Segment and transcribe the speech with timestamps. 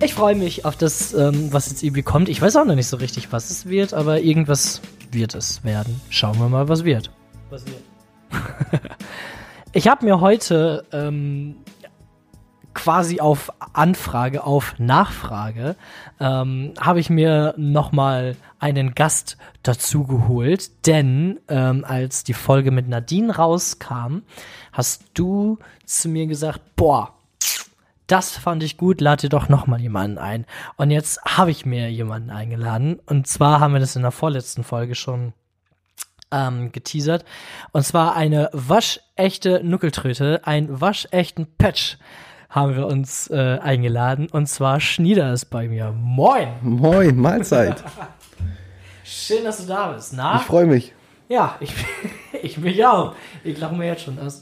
[0.01, 2.29] ich freue mich auf das, ähm, was jetzt irgendwie kommt.
[2.29, 4.81] Ich weiß auch noch nicht so richtig, was es wird, aber irgendwas
[5.11, 5.99] wird es werden.
[6.09, 7.11] Schauen wir mal, was wird.
[7.49, 7.83] Was wird?
[9.73, 11.55] ich habe mir heute ähm,
[12.73, 15.75] quasi auf Anfrage, auf Nachfrage,
[16.19, 22.87] ähm, habe ich mir nochmal einen Gast dazu geholt, denn ähm, als die Folge mit
[22.87, 24.19] Nadine rauskam,
[24.71, 27.18] hast du zu mir gesagt, boah,
[28.11, 30.45] das fand ich gut, lade dir doch nochmal jemanden ein.
[30.77, 32.99] Und jetzt habe ich mir jemanden eingeladen.
[33.05, 35.33] Und zwar haben wir das in der vorletzten Folge schon
[36.31, 37.23] ähm, geteasert.
[37.71, 41.97] Und zwar eine waschechte Nuckeltröte, einen waschechten Patch
[42.49, 44.27] haben wir uns äh, eingeladen.
[44.31, 45.91] Und zwar Schnieder ist bei mir.
[45.91, 46.49] Moin!
[46.61, 47.83] Moin, Mahlzeit.
[49.03, 50.13] Schön, dass du da bist.
[50.15, 50.37] Na?
[50.37, 50.93] Ich freue mich.
[51.27, 51.73] Ja, ich,
[52.41, 53.13] ich mich auch.
[53.43, 54.41] Ich lache mir jetzt schon aus.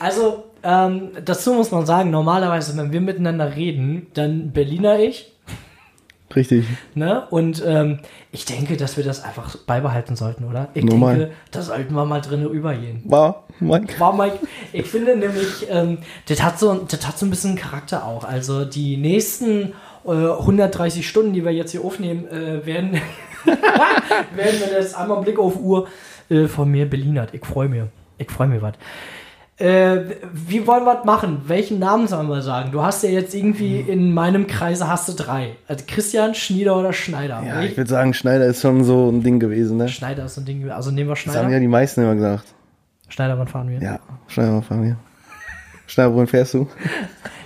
[0.00, 5.32] Also, ähm, dazu muss man sagen, normalerweise, wenn wir miteinander reden, dann Berliner ich.
[6.34, 6.64] Richtig.
[6.94, 7.26] Ne?
[7.30, 7.98] Und ähm,
[8.30, 10.68] ich denke, dass wir das einfach beibehalten sollten, oder?
[10.74, 11.18] Ich Normal.
[11.18, 13.02] denke, das sollten wir mal drinnen übergehen.
[13.04, 14.00] War, Mike.
[14.00, 14.38] War Mike.
[14.72, 18.24] Ich finde nämlich, ähm, das, hat so, das hat so ein bisschen Charakter auch.
[18.24, 19.74] Also die nächsten
[20.06, 22.92] äh, 130 Stunden, die wir jetzt hier aufnehmen, äh, werden,
[23.44, 25.88] werden wir jetzt einmal Blick auf Uhr
[26.30, 27.34] äh, von mir Berlinert.
[27.34, 27.82] Ich freue mich.
[28.18, 28.74] Ich freue mich was.
[29.62, 31.42] Äh, wie wollen wir das machen?
[31.46, 32.72] Welchen Namen sollen wir sagen?
[32.72, 35.56] Du hast ja jetzt irgendwie in meinem Kreise hast du drei.
[35.68, 37.42] Also Christian, Schnieder oder Schneider.
[37.46, 39.88] Ja, ich würde sagen, Schneider ist schon so ein Ding gewesen, ne?
[39.88, 40.68] Schneider ist so ein Ding.
[40.70, 41.50] Also nehmen wir Das haben Schneider.
[41.50, 42.44] ja die meisten immer gesagt.
[43.08, 43.80] Schneider, wann fahren wir?
[43.80, 44.96] Ja, Schneider mal fahren wir.
[45.86, 46.68] Schneider, wohin fährst du?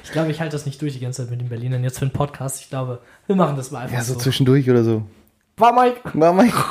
[0.04, 1.82] Ich glaube, ich halte das nicht durch die ganze Zeit mit den Berlinern.
[1.82, 2.60] Jetzt für den Podcast.
[2.62, 4.20] Ich glaube, wir machen das mal einfach Ja, so so.
[4.20, 5.02] zwischendurch oder so.
[5.56, 6.00] War Mike.
[6.14, 6.54] War Mike.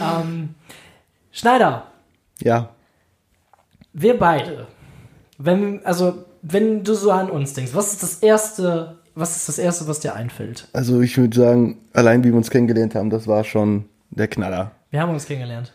[0.00, 0.54] Ähm,
[1.32, 1.84] Schneider,
[2.40, 2.70] Ja,
[4.00, 4.66] wir beide.
[5.38, 9.58] Wenn, also, wenn du so an uns denkst, was ist das erste, was ist das
[9.58, 10.68] erste, was dir einfällt?
[10.72, 14.72] also ich würde sagen, allein wie wir uns kennengelernt haben, das war schon der Knaller.
[14.90, 15.72] Wir haben uns kennengelernt.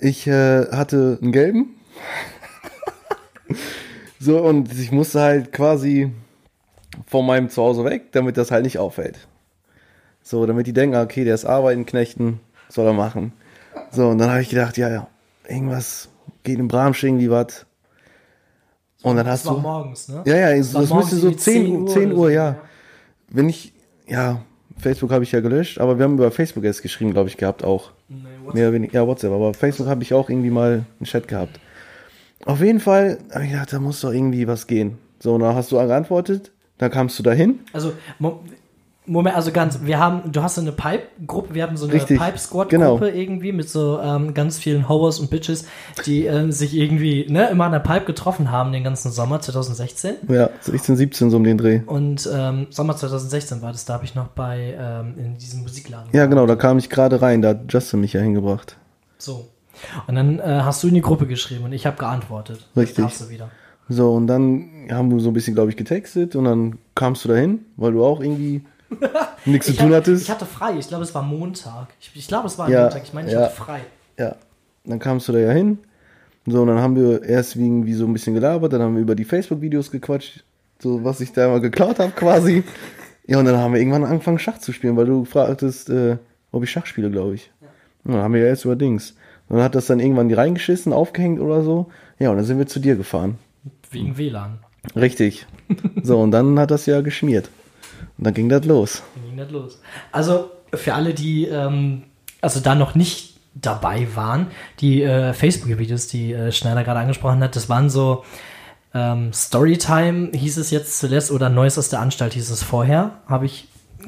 [0.00, 1.76] Ich äh, hatte einen gelben.
[4.20, 6.12] so, und ich musste halt quasi
[7.06, 9.26] von meinem Zuhause weg, damit das halt nicht auffällt.
[10.22, 13.32] So, damit die denken, ah, okay, der ist arbeiten, knechten, soll er machen.
[13.90, 15.08] So, und dann habe ich gedacht, ja, ja,
[15.48, 16.08] irgendwas
[16.42, 17.66] geht im Bramsch irgendwie was.
[19.02, 19.60] Und dann hast Das du.
[19.60, 20.22] morgens, ne?
[20.24, 22.56] Ja, ja, Das das müsste so irgendwie 10, Uhr, 10 oder Uhr, so, ja.
[23.28, 23.72] Wenn ich,
[24.06, 24.42] ja,
[24.78, 27.64] Facebook habe ich ja gelöscht, aber wir haben über Facebook erst geschrieben, glaube ich, gehabt
[27.64, 27.90] auch.
[28.08, 28.54] Nee, what?
[28.54, 31.58] Mehr oder weniger, ja, WhatsApp, aber Facebook habe ich auch irgendwie mal einen Chat gehabt.
[32.44, 34.98] Auf jeden Fall habe ich gedacht, da muss doch irgendwie was gehen.
[35.20, 37.60] So, und dann hast du geantwortet, dann kamst du dahin.
[37.72, 37.92] Also,
[39.04, 42.68] Moment, also ganz, wir haben, du hast so eine Pipe-Gruppe, wir haben so eine Pipe-Squad-Gruppe
[42.68, 43.00] genau.
[43.02, 45.64] irgendwie mit so ähm, ganz vielen Hoers und Bitches,
[46.06, 50.14] die ähm, sich irgendwie, ne, immer an der Pipe getroffen haben den ganzen Sommer 2016.
[50.28, 51.80] Ja, 16, 17 so um den Dreh.
[51.84, 56.08] Und ähm, Sommer 2016 war das, da habe ich noch bei, ähm, in diesem Musikladen.
[56.12, 58.76] Ja, genau, da kam ich gerade rein, da hat Justin mich ja hingebracht.
[59.18, 59.48] So.
[60.06, 62.68] Und dann äh, hast du in die Gruppe geschrieben und ich habe geantwortet.
[62.76, 63.04] Richtig.
[63.18, 63.50] Dann wieder.
[63.88, 67.28] So, und dann haben wir so ein bisschen, glaube ich, getextet und dann kamst du
[67.28, 68.62] dahin, weil du auch irgendwie
[69.44, 70.22] nichts zu tun hattest.
[70.22, 71.88] ich hatte frei, ich glaube, es war Montag.
[72.00, 73.02] Ich, ich glaube, es war Ja, Montag.
[73.04, 73.42] Ich meine, ich ja.
[73.42, 73.80] hatte frei.
[74.18, 74.36] Ja,
[74.84, 75.78] dann kamst du da ja hin.
[76.46, 79.14] So, und dann haben wir erst irgendwie so ein bisschen gelabert, dann haben wir über
[79.14, 80.42] die Facebook-Videos gequatscht,
[80.80, 82.64] so was ich da mal geklaut habe quasi.
[83.24, 86.16] Ja, und dann haben wir irgendwann angefangen Schach zu spielen, weil du fragtest, äh,
[86.50, 87.52] ob ich Schach spiele, glaube ich.
[88.02, 89.14] Und dann haben wir ja erst über Dings.
[89.48, 91.88] Und dann hat das dann irgendwann die reingeschissen, aufgehängt oder so.
[92.18, 93.38] Ja, und dann sind wir zu dir gefahren.
[93.92, 94.58] Wegen WLAN.
[94.96, 95.46] Richtig.
[96.02, 97.48] So, und dann hat das ja geschmiert.
[98.22, 99.02] Und dann ging das los.
[99.16, 99.80] Dann ging das los.
[100.12, 102.04] Also für alle, die ähm,
[102.40, 104.46] also da noch nicht dabei waren,
[104.78, 108.22] die äh, Facebook-Videos, die äh, Schneider gerade angesprochen hat, das waren so
[108.94, 113.22] ähm, Storytime, hieß es jetzt zuletzt, oder Neues aus der Anstalt hieß es vorher.
[113.26, 113.66] Habe ich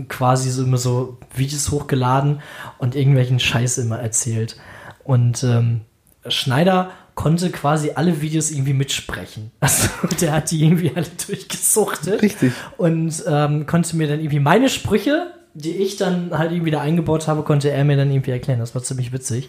[0.09, 2.41] quasi so immer so Videos hochgeladen
[2.79, 4.57] und irgendwelchen Scheiß immer erzählt.
[5.03, 5.81] Und ähm,
[6.29, 9.51] Schneider konnte quasi alle Videos irgendwie mitsprechen.
[9.61, 9.89] Also
[10.21, 12.23] der hat die irgendwie alle durchgesuchtet.
[12.23, 12.53] Richtig.
[12.77, 17.29] Und ähm, konnte mir dann irgendwie meine Sprüche, die ich dann halt irgendwie da eingebaut
[17.29, 18.59] habe, konnte er mir dann irgendwie erklären.
[18.59, 19.49] Das war ziemlich witzig.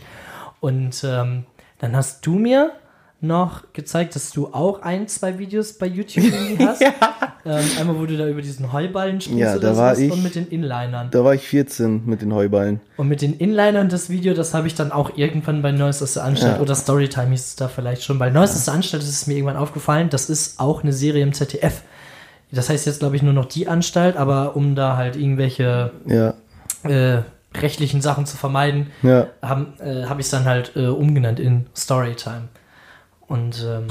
[0.59, 1.45] Und ähm,
[1.79, 2.71] dann hast du mir
[3.21, 6.83] noch gezeigt, dass du auch ein, zwei Videos bei YouTube irgendwie hast.
[7.47, 10.23] Ähm, einmal, wo du da über diesen Heuballen spielst Ja, oder da war ich- und
[10.23, 11.09] mit den Inlinern.
[11.11, 12.81] Da war ich 14 mit den Heuballen.
[12.97, 16.13] Und mit den Inlinern das Video, das habe ich dann auch irgendwann bei Neues aus
[16.15, 16.61] der Anstalt Ja.
[16.61, 18.17] oder Storytime hieß es da vielleicht schon.
[18.17, 21.21] Bei Neues aus der Anstalt ist es mir irgendwann aufgefallen, das ist auch eine Serie
[21.21, 21.83] im ZDF.
[22.51, 26.33] Das heißt jetzt, glaube ich, nur noch die Anstalt, aber um da halt irgendwelche Ja,
[26.83, 27.21] äh,
[27.55, 29.27] rechtlichen Sachen zu vermeiden, ja.
[29.41, 32.47] habe äh, hab ich es dann halt äh, umgenannt in Storytime.
[33.27, 33.87] Und ähm,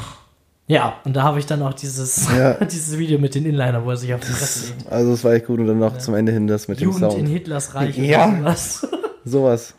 [0.66, 2.55] ja, und da habe ich dann auch dieses, Ja.
[2.64, 4.90] dieses Video mit den Inliner, wo er sich auf die Fresse legt.
[4.90, 7.11] Also es war echt gut und dann noch zum Ende hin das mit Jugend dem
[7.11, 7.28] in Sound.
[7.28, 8.31] Hitlers Reich Ja.
[8.37, 8.88] sowas.
[9.26, 9.75] Sowas.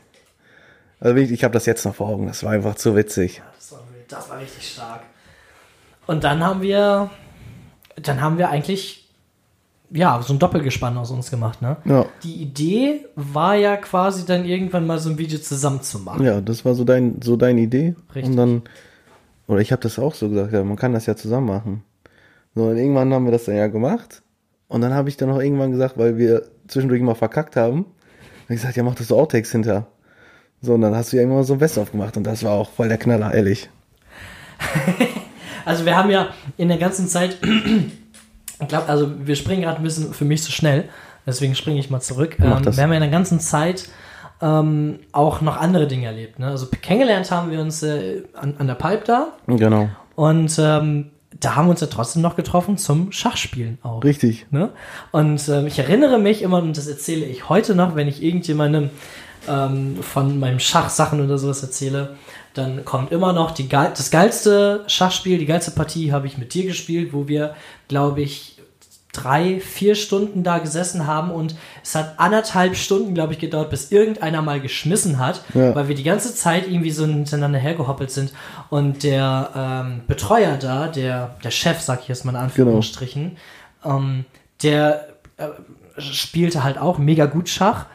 [0.99, 2.25] Also wirklich, ich habe das jetzt noch vor Augen.
[2.27, 3.41] Das war einfach zu witzig.
[3.57, 5.01] Das war, das war richtig stark.
[6.07, 7.09] Und dann haben wir,
[8.01, 9.07] dann haben wir eigentlich,
[9.91, 11.77] ja, so ein Doppelgespann aus uns gemacht, ne?
[11.85, 16.23] Ja, Die Idee war ja quasi dann irgendwann mal so ein Video zusammen zu machen.
[16.25, 17.95] ja, das war so dein, so deine Idee.
[18.15, 18.31] Richtig.
[18.31, 18.61] Und dann,
[19.47, 21.83] oder ich habe das auch so gesagt, ja, man kann das ja zusammen machen.
[22.56, 24.21] So, und irgendwann haben wir das dann ja gemacht.
[24.68, 27.86] Und dann habe ich dann auch irgendwann gesagt, weil wir zwischendurch mal verkackt haben,
[28.44, 29.88] hab ich gesagt, ja, mach das so Outtakes hinter.
[30.62, 32.71] So, und dann hast du ja irgendwann so ein Best aufgemacht und das war auch
[32.71, 33.69] voll der Knaller, ehrlich.
[35.65, 37.38] Also wir haben ja in der ganzen Zeit,
[38.62, 40.88] ich glaube, also wir springen gerade ein bisschen für mich zu schnell,
[41.25, 42.38] deswegen springe ich mal zurück.
[42.39, 43.89] Ähm, wir haben ja in der ganzen Zeit
[44.41, 46.39] ähm, auch noch andere Dinge erlebt.
[46.39, 46.47] Ne?
[46.47, 49.89] Also kennengelernt haben wir uns äh, an, an der Pipe da Genau.
[50.15, 54.03] und ähm, da haben wir uns ja trotzdem noch getroffen zum Schachspielen auch.
[54.03, 54.45] Richtig.
[54.51, 54.69] Ne?
[55.11, 58.89] Und ähm, ich erinnere mich immer, und das erzähle ich heute noch, wenn ich irgendjemandem
[59.47, 62.15] ähm, von meinem Schachsachen oder sowas erzähle,
[62.53, 66.65] dann kommt immer noch die das geilste Schachspiel, die geilste Partie habe ich mit dir
[66.65, 67.53] gespielt, wo wir,
[67.89, 68.55] glaube ich,
[69.15, 73.91] drei, vier Stunden da gesessen haben und es hat anderthalb Stunden, glaube ich, gedauert, bis
[73.91, 75.73] irgendeiner mal geschmissen hat, Ja.
[75.75, 78.33] weil wir die ganze Zeit irgendwie so hintereinander hergehoppelt sind
[78.69, 83.38] und der ähm, Betreuer da, der, der Chef, sag ich jetzt mal in Anführungsstrichen,
[83.83, 84.25] ähm,
[84.63, 85.07] der
[85.38, 85.47] äh,
[86.01, 87.85] spielte halt auch mega gut Schach.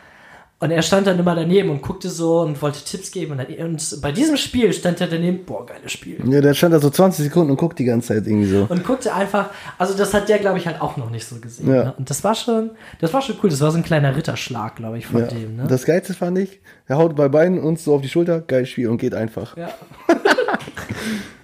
[0.63, 3.33] Und er stand dann immer daneben und guckte so und wollte Tipps geben.
[3.33, 6.21] Und, dann, und bei diesem Spiel stand er daneben, boah, geiles Spiel.
[6.27, 8.67] Ja, der stand da so 20 Sekunden und guckt die ganze Zeit irgendwie so.
[8.69, 9.49] Und guckte einfach,
[9.79, 11.67] also das hat der, glaube ich, halt auch noch nicht so gesehen.
[11.73, 11.85] Ja.
[11.85, 11.95] Ne?
[11.97, 13.49] Und das war schon, das war schon cool.
[13.49, 15.29] Das war so ein kleiner Ritterschlag, glaube ich, von Ja.
[15.29, 15.57] dem.
[15.57, 15.67] Ne?
[15.67, 18.89] Das Geilste fand ich, er haut bei beiden uns so auf die Schulter, geil Spiel
[18.89, 19.57] und geht einfach.
[19.57, 19.71] Ja.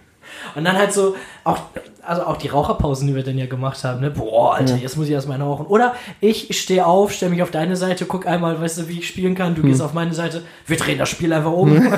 [0.56, 1.14] Und dann halt so,
[1.44, 1.58] auch,
[2.02, 4.10] also auch die Raucherpausen, die wir dann ja gemacht haben, ne?
[4.10, 5.66] Boah, Alter, jetzt muss ich erstmal rauchen.
[5.66, 9.08] Oder ich stehe auf, stelle mich auf deine Seite, guck einmal, weißt du, wie ich
[9.08, 11.76] spielen kann, du gehst auf meine Seite, wir drehen das Spiel einfach um.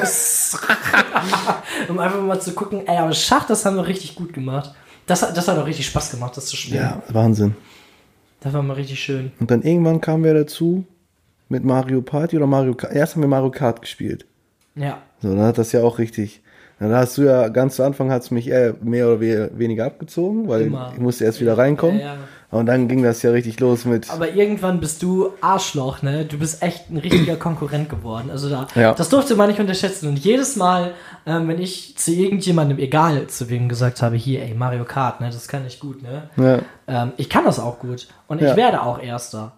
[1.89, 4.73] um einfach mal zu gucken, ey, aber Schach, das haben wir richtig gut gemacht.
[5.07, 6.83] Das, hat- das hat auch richtig Spaß gemacht, das zu spielen.
[6.83, 7.57] Ja, Wahnsinn.
[8.41, 9.33] Das war mal richtig schön.
[9.41, 10.85] Und dann irgendwann kamen wir dazu
[11.49, 12.93] mit Mario Party oder Mario Kart.
[12.93, 14.27] Erst haben wir Mario Kart gespielt.
[14.75, 14.99] Ja.
[15.21, 16.43] So, dann hat das ja auch richtig.
[16.81, 20.49] Dann hast du ja ganz zu Anfang hat's mich eher mehr oder we- weniger abgezogen,
[20.49, 20.93] weil Immer.
[20.95, 21.99] ich musste erst wieder reinkommen.
[21.99, 22.17] Ja, ja.
[22.51, 24.11] Und dann ging das ja richtig los mit.
[24.11, 26.25] Aber irgendwann bist du Arschloch, ne?
[26.25, 28.31] Du bist echt ein richtiger Konkurrent geworden.
[28.31, 28.95] Also da, Ja.
[28.95, 30.09] das durfte man nicht unterschätzen.
[30.09, 30.93] Und jedes Mal,
[31.27, 35.29] ähm, wenn ich zu irgendjemandem, egal zu wem gesagt habe, hier, ey, Mario Kart, ne,
[35.31, 36.31] das kann ich gut, ne?
[36.39, 38.07] Ja, Ähm, ich kann das auch gut.
[38.29, 39.53] Und ich werde auch Erster.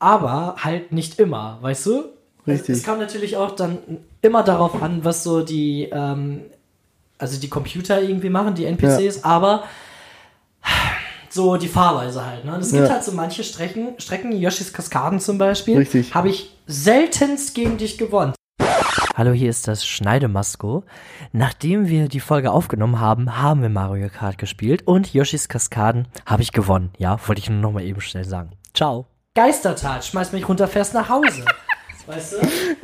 [0.00, 2.04] Aber halt nicht immer, weißt du?
[2.46, 2.70] Richtig.
[2.70, 3.78] Es, es kam natürlich auch dann
[4.22, 6.40] immer darauf an, was so die, ähm,
[7.24, 9.64] also die Computer irgendwie machen, die NPCs, aber
[11.30, 12.44] so die Fahrweise halt.
[12.44, 12.54] Ne?
[12.54, 12.90] Und es gibt Ja.
[12.92, 16.14] halt so manche Strecken, Strecken, Yoshis Kaskaden zum Beispiel, Richtig.
[16.14, 18.34] habe ich seltenst gegen dich gewonnen.
[19.16, 20.84] Hallo, hier ist das Schneidemasko.
[21.32, 26.42] Nachdem wir die Folge aufgenommen haben, haben wir Mario Kart gespielt und Yoshis Kaskaden habe
[26.42, 26.90] ich gewonnen.
[26.98, 28.50] Ja, wollte ich nur noch mal eben schnell sagen.
[28.74, 29.06] Ciao.
[29.34, 31.44] Geistertat, schmeiß mich runter, fährst nach Hause.
[32.06, 32.36] Weißt du?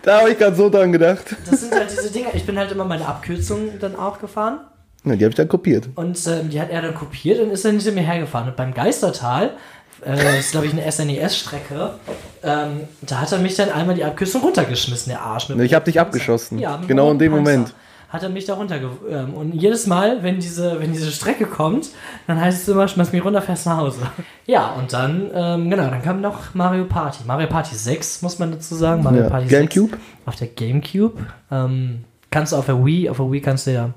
[0.02, 1.36] da habe ich gerade so dran gedacht.
[1.48, 2.28] Das sind halt diese Dinge.
[2.34, 4.60] Ich bin halt immer meine Abkürzung dann auch gefahren.
[5.04, 5.88] Ja, die habe ich dann kopiert.
[5.94, 8.48] Und ähm, die hat er dann kopiert und ist dann hinter mir hergefahren.
[8.48, 9.54] Und beim Geistertal,
[10.02, 11.94] äh, das ist glaube ich eine SNES-Strecke,
[12.42, 15.48] ähm, da hat er mich dann einmal die Abkürzung runtergeschmissen, der Arsch.
[15.50, 16.58] Ich habe dich abgeschossen.
[16.58, 17.74] Ja, genau in dem Panzer Moment.
[18.10, 18.90] Hat er mich da runterge...
[19.08, 21.90] Ähm, und jedes Mal, wenn diese, wenn diese Strecke kommt,
[22.26, 24.00] dann heißt es immer, schmeiß mich runter, fährst nach Hause.
[24.46, 27.20] Ja, und dann, ähm, genau, dann kam noch Mario Party.
[27.24, 29.02] Mario Party 6, muss man dazu sagen.
[29.04, 29.30] Mario Ja.
[29.30, 29.90] Party Gamecube?
[29.92, 31.18] 6 auf der Gamecube.
[31.50, 33.90] Ähm, kannst du auf der Wii, auf der Wii kannst du ja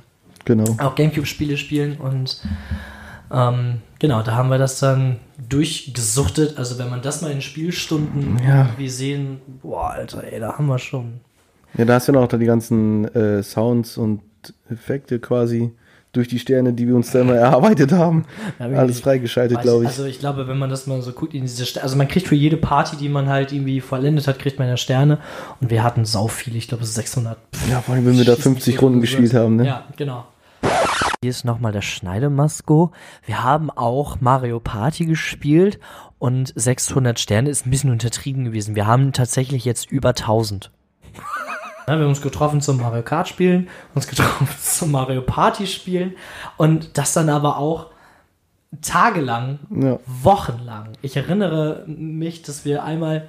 [0.46, 0.66] Genau.
[0.80, 2.42] auch Gamecube-Spiele spielen und
[3.32, 6.58] ähm, genau, da haben wir das dann durchgesuchtet.
[6.58, 8.66] Also wenn man das mal in Spielstunden Ja.
[8.66, 11.22] irgendwie sehen, boah, Alter, ey, da haben wir schon.
[11.78, 14.22] Ja, da hast du noch die ganzen äh, Sounds und
[14.70, 15.72] Effekte quasi
[16.12, 18.26] durch die Sterne, die wir uns da immer erarbeitet haben.
[18.60, 19.90] Ja, Alles freigeschaltet, glaube ich.
[19.90, 22.28] Also ich glaube, wenn man das mal so guckt in diese Ster also man kriegt
[22.28, 25.18] für jede Party, die man halt irgendwie vollendet hat, kriegt man ja Sterne
[25.60, 27.38] und wir hatten sau viel, ich glaube 600.
[27.70, 29.66] ja, vor allem, wenn wir da Schieß mich 50 tot Runden gespielt haben, ne?
[29.66, 30.26] Ja, genau.
[31.22, 32.92] Hier ist nochmal der Schneidemasko.
[33.26, 35.80] Wir haben auch Mario Party gespielt
[36.20, 38.76] und 600 Sterne ist ein bisschen untertrieben gewesen.
[38.76, 40.72] Wir haben tatsächlich jetzt über 1000.
[41.88, 46.14] Ja, wir haben uns getroffen zum Mario Kart spielen, uns getroffen zum Mario Party spielen
[46.58, 47.88] und das dann aber auch
[48.82, 50.00] tagelang, Ja.
[50.06, 50.90] wochenlang.
[51.02, 53.28] Ich erinnere mich, dass wir einmal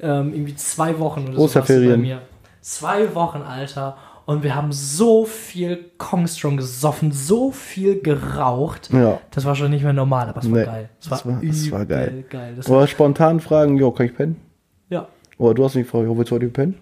[0.00, 2.22] ähm, irgendwie zwei Wochen oder so bei mir.
[2.60, 3.96] Zwei Wochen, Alter.
[4.26, 8.88] Und wir haben so viel Kongstrong gesoffen, so viel geraucht.
[8.92, 9.20] Ja.
[9.32, 10.88] Das war schon nicht mehr normal, aber es war Nee, geil.
[10.98, 12.24] Es war, war- das war übel geil.
[12.30, 12.54] geil.
[12.56, 14.40] Das Oder spontan fragen, jo, kann ich pennen?
[14.88, 15.06] ja.
[15.36, 16.78] Oder du hast mich gefragt, jo, willst du heute pennen?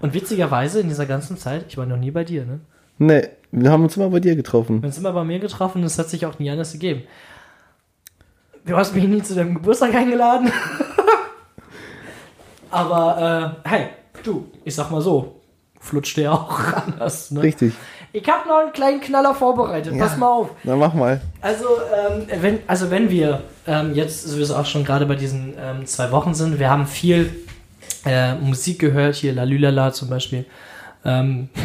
[0.00, 2.60] Und witzigerweise in dieser ganzen Zeit, ich war noch nie bei dir, ne?
[2.98, 4.76] Nee, wir haben uns immer bei dir getroffen.
[4.76, 7.02] Wir haben uns immer bei mir getroffen und es hat sich auch nie anders gegeben.
[8.64, 10.52] Du hast mich nie zu deinem Geburtstag eingeladen.
[12.70, 13.86] Aber, äh, hey,
[14.22, 15.40] du, ich sag mal so,
[15.80, 17.42] flutscht dir auch anders, ne?
[17.42, 17.74] Richtig.
[18.14, 20.50] Ich hab noch einen kleinen Knaller vorbereitet, pass mal auf.
[20.64, 21.22] Dann mach mal.
[21.40, 25.86] Also, ähm, wenn, also wenn wir ähm, jetzt sowieso auch schon gerade bei diesen ähm,
[25.86, 27.34] zwei Wochen sind, wir haben viel
[28.04, 30.44] äh, Musik gehört, hier La Lülala zum Beispiel.
[31.04, 31.48] Ähm,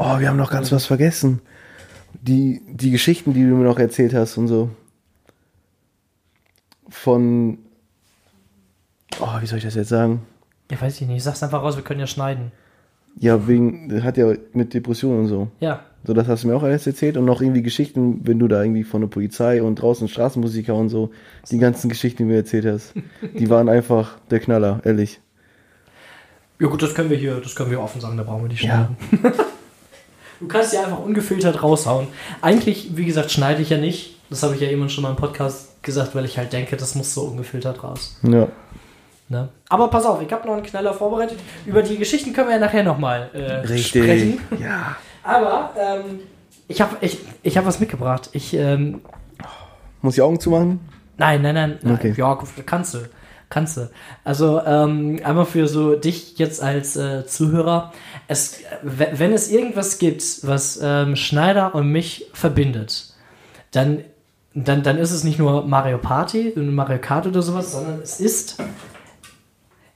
[0.00, 1.40] Oh, wir haben noch ganz was vergessen.
[2.22, 4.70] Die, die Geschichten, die du mir noch erzählt hast und so.
[6.88, 7.58] Von.
[9.20, 10.22] Oh, wie soll ich das jetzt sagen?
[10.70, 12.52] ja, weiß ich nicht, sag's einfach raus, wir können ja schneiden.
[13.18, 14.02] Ja, wegen.
[14.04, 15.48] Hat ja mit Depressionen und so.
[15.58, 17.16] Ja, So, das hast du mir auch alles erzählt.
[17.16, 20.90] Und noch irgendwie Geschichten, wenn du da irgendwie von der Polizei und draußen Straßenmusiker und
[20.90, 21.10] so,
[21.50, 22.94] die ganzen Geschichten, die du mir erzählt hast,
[23.36, 25.20] die waren einfach der Knaller, ehrlich.
[26.60, 28.62] Ja gut, das können wir hier, das können wir offen sagen, da brauchen wir nicht
[28.62, 28.88] Ja.
[29.20, 29.32] schneiden.
[30.40, 32.08] du kannst ja einfach ungefiltert raushauen.
[32.42, 34.16] Eigentlich, wie gesagt, schneide ich ja nicht.
[34.30, 36.94] Das habe ich ja eben schon mal im Podcast gesagt, weil ich halt denke, das
[36.94, 38.18] muss so ungefiltert raus.
[38.22, 38.48] Ja.
[39.28, 39.48] Ne?
[39.68, 41.38] Aber pass auf, ich habe noch einen Knaller vorbereitet.
[41.66, 44.40] Über die Geschichten können wir ja nachher nochmal äh, sprechen.
[44.58, 44.96] Ja.
[45.22, 46.20] Aber ähm,
[46.66, 48.30] ich habe ich, ich hab was mitgebracht.
[48.32, 49.02] Ich, ähm,
[50.00, 50.80] Muss ich Augen zumachen?
[51.18, 51.78] Nein, nein, nein.
[51.82, 51.94] nein.
[51.94, 52.14] Okay.
[52.16, 52.98] Ja, kannst du.
[53.50, 53.90] Kannst du.
[54.24, 57.92] Also ähm, einmal für so dich jetzt als äh, Zuhörer.
[58.26, 63.14] Es, wenn es irgendwas gibt, was ähm, Schneider und mich verbindet,
[63.70, 64.04] dann,
[64.54, 68.20] dann, dann ist es nicht nur Mario Party und Mario Kart oder sowas, sondern es
[68.20, 68.58] ist.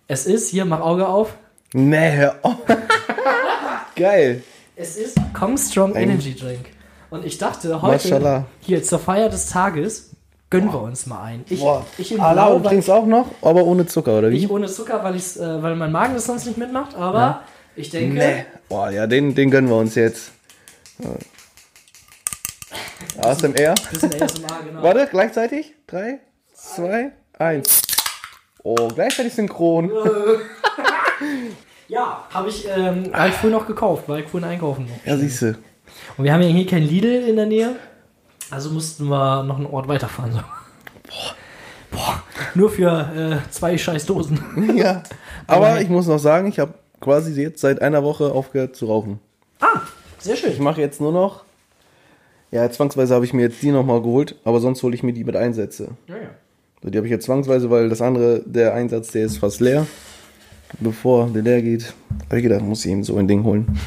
[0.09, 1.35] Es ist, hier, mach Auge auf.
[1.75, 2.57] Nee, hör auf.
[3.97, 4.43] Geil.
[4.77, 6.67] Es ist Kong Strong Energy Drink.
[7.11, 8.47] Und ich dachte, heute, Maschallah.
[8.61, 10.11] hier zur Feier des Tages,
[10.53, 11.45] gönnen wir uns mal ein.
[11.49, 11.85] Ich, Boah.
[11.99, 14.37] ich weil- trinkst auch noch, aber ohne Zucker, oder wie?
[14.37, 17.41] Ich ohne Zucker, weil, ich's, äh, weil mein Magen das sonst nicht mitmacht, aber
[17.75, 18.19] ich denke.
[18.19, 18.45] Nee.
[18.69, 20.31] Boah, ja, den, den gönnen wir uns jetzt.
[20.99, 21.11] Ja.
[23.29, 23.75] ASMR.
[23.93, 24.83] Bisschen ASMR, genau.
[24.83, 25.75] Warte, gleichzeitig.
[25.87, 26.21] Drei,
[26.55, 27.83] zwei, eins.
[28.63, 29.91] Oh, gleichzeitig synchron.
[31.89, 35.05] Ja, habe ich, ähm, hab ich früh noch gekauft, weil ich vorhin einkaufen noch.
[35.07, 35.49] Ja, siehst du.
[36.17, 37.77] Und wir haben ja hier kein Lidl in der Nähe,
[38.53, 40.33] also mussten wir noch einen Ort weiterfahren.
[40.33, 40.39] So.
[41.91, 42.23] Boah.
[42.55, 44.41] Nur für äh, zwei scheiß Dosen.
[44.77, 45.03] Ja.
[45.47, 49.19] Aber ich muss noch sagen, ich habe quasi jetzt seit einer Woche aufgehört zu rauchen.
[49.61, 49.81] Ah,
[50.19, 50.63] sehr Ich schön.
[50.63, 51.45] mache jetzt nur noch.
[52.51, 55.25] Ja, zwangsweise habe ich mir jetzt die nochmal geholt, aber sonst hole ich mir die
[55.25, 55.89] mit Einsätze.
[56.07, 56.23] Ja, ja.
[56.83, 59.87] So, die habe ich jetzt zwangsweise, weil das andere, der Einsatz, der ist fast leer.
[60.81, 61.93] Bevor der leer geht,
[62.27, 63.79] habe ich gedacht, muss ich eben so ein Ding holen.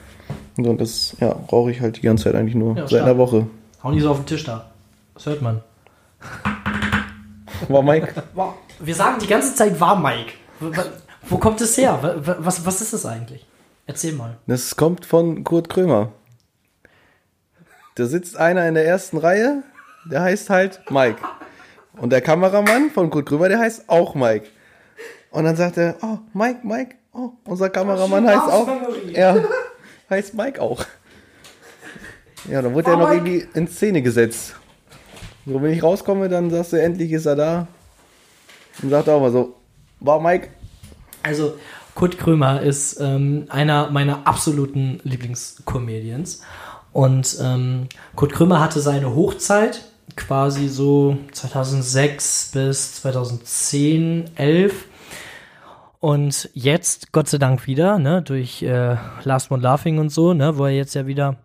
[0.56, 2.70] Und das, ja, rauche ich halt die ganze Zeit eigentlich nur.
[2.76, 3.02] Ja, seit stark.
[3.04, 3.46] einer Woche.
[3.82, 4.70] Hau nie so auf den Tisch da.
[5.14, 5.62] Das hört man.
[7.68, 8.22] War Mike?
[8.80, 10.32] Wir sagen die ganze Zeit war Mike.
[11.28, 11.98] Wo, kommt es her?
[12.02, 13.46] Wa- wa- Was, was ist das eigentlich?
[13.86, 14.36] Erzähl mal.
[14.46, 16.12] Das kommt von Kurt Krömer.
[17.96, 19.62] Da sitzt einer in der ersten Reihe,
[20.10, 21.20] der heißt halt Mike.
[21.96, 24.46] Und der Kameramann von Kurt Krömer, der heißt auch Mike.
[25.30, 28.68] Und dann sagt er, oh, Mike, Mike, oh, unser Kameramann heißt auch.
[29.10, 29.36] Ja,
[30.08, 30.84] heißt Mike auch.
[32.50, 34.54] Ja, dann wurde er noch irgendwie in Szene gesetzt.
[35.46, 37.66] So, wenn ich rauskomme, dann sagst du, endlich ist er da.
[38.82, 39.56] Und sagt auch mal so,
[40.00, 40.48] war Mike.
[41.22, 41.54] Also,
[41.94, 46.42] Kurt Krömer ist ähm, einer meiner absoluten Lieblingscomedians.
[46.92, 49.84] Und ähm, Kurt Krömer hatte seine Hochzeit
[50.16, 54.84] quasi so 2006 bis 2010, 11.
[56.00, 60.56] Und jetzt, Gott sei Dank wieder, ne, durch äh, Last One Laughing und so, ne,
[60.56, 61.36] wo er jetzt ja wieder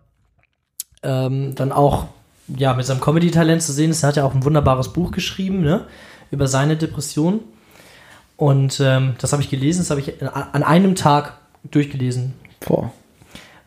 [1.04, 2.06] ähm, dann auch
[2.48, 4.02] ja, mit seinem Comedy-Talent zu sehen ist.
[4.02, 5.86] Er hat ja auch ein wunderbares Buch geschrieben, ne,
[6.30, 7.40] über seine Depression.
[8.36, 11.34] Und ähm, das habe ich gelesen, das habe ich an einem Tag
[11.70, 12.34] durchgelesen,
[12.66, 12.92] Boah.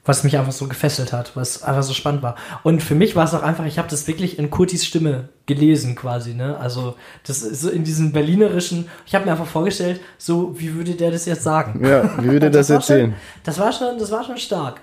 [0.06, 2.36] was mich einfach so gefesselt hat, was einfach so spannend war.
[2.64, 5.96] Und für mich war es auch einfach, ich habe das wirklich in Kurtis Stimme gelesen
[5.96, 6.58] quasi, ne?
[6.58, 10.96] Also das ist so in diesem berlinerischen, ich habe mir einfach vorgestellt, so wie würde
[10.96, 11.84] der das jetzt sagen?
[11.86, 13.16] Ja, wie würde das schon- erzählen?
[13.44, 14.82] Das war schon, das war schon stark.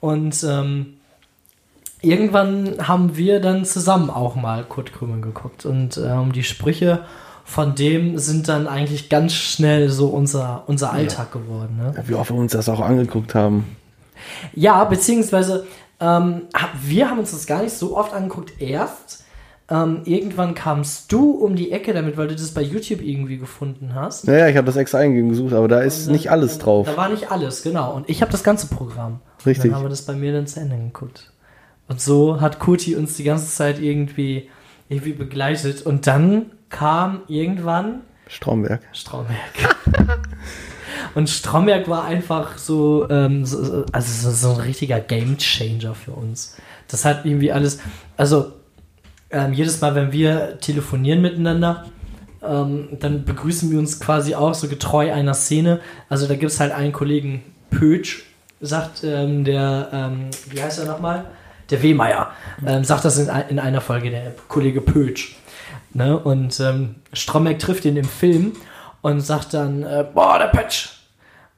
[0.00, 0.94] Und ähm,
[2.02, 7.00] irgendwann haben wir dann zusammen auch mal Kurt Krümel geguckt und ähm, die Sprüche
[7.44, 11.78] von dem sind dann eigentlich ganz schnell so unser, unser Alltag geworden.
[11.78, 11.94] Ne?
[11.96, 13.64] Ja, wie oft wir uns das auch angeguckt haben.
[14.54, 15.66] Ja, beziehungsweise
[16.00, 16.42] ähm,
[16.82, 18.60] wir haben uns das gar nicht so oft angeguckt.
[18.60, 19.24] Erst
[19.70, 23.92] ähm, irgendwann kamst du um die Ecke damit, weil du das bei YouTube irgendwie gefunden
[23.94, 24.26] hast.
[24.26, 26.86] Naja, ich habe das extra eingegeben gesucht, aber da ist dann- nicht alles drauf.
[26.86, 27.94] Da war nicht alles, genau.
[27.94, 29.20] Und ich habe das ganze Programm.
[29.46, 29.64] Richtig.
[29.64, 31.32] Und dann haben wir das bei mir dann zu Ende geguckt.
[31.88, 34.48] Und so hat Kuti uns die ganze Zeit irgendwie,
[34.88, 35.82] irgendwie begleitet.
[35.82, 38.82] Und dann kam irgendwann Stromberg.
[38.92, 39.38] Stromberg.
[41.14, 46.12] Und Stromberg war einfach so, ähm, so so- also so, so ein richtiger Gamechanger für
[46.12, 46.56] uns.
[46.88, 47.80] Das hat irgendwie alles,
[48.16, 48.52] also
[49.30, 51.86] ähm, jedes Mal, wenn wir telefonieren miteinander,
[52.42, 55.80] ähm, dann begrüßen wir uns quasi auch so getreu einer Szene.
[56.08, 58.24] Also da gibt es halt einen Kollegen, Pötsch,
[58.60, 61.26] sagt ähm, der, ähm, wie heißt er nochmal?
[61.70, 62.30] Der Wehmeier,
[62.66, 65.36] ähm, sagt das in, in einer Folge, der Kollege Pötsch.
[65.92, 66.18] Ne?
[66.18, 68.52] Und ähm, Stromberg trifft ihn im Film
[69.02, 70.98] und sagt dann, äh, boah, der Pötsch,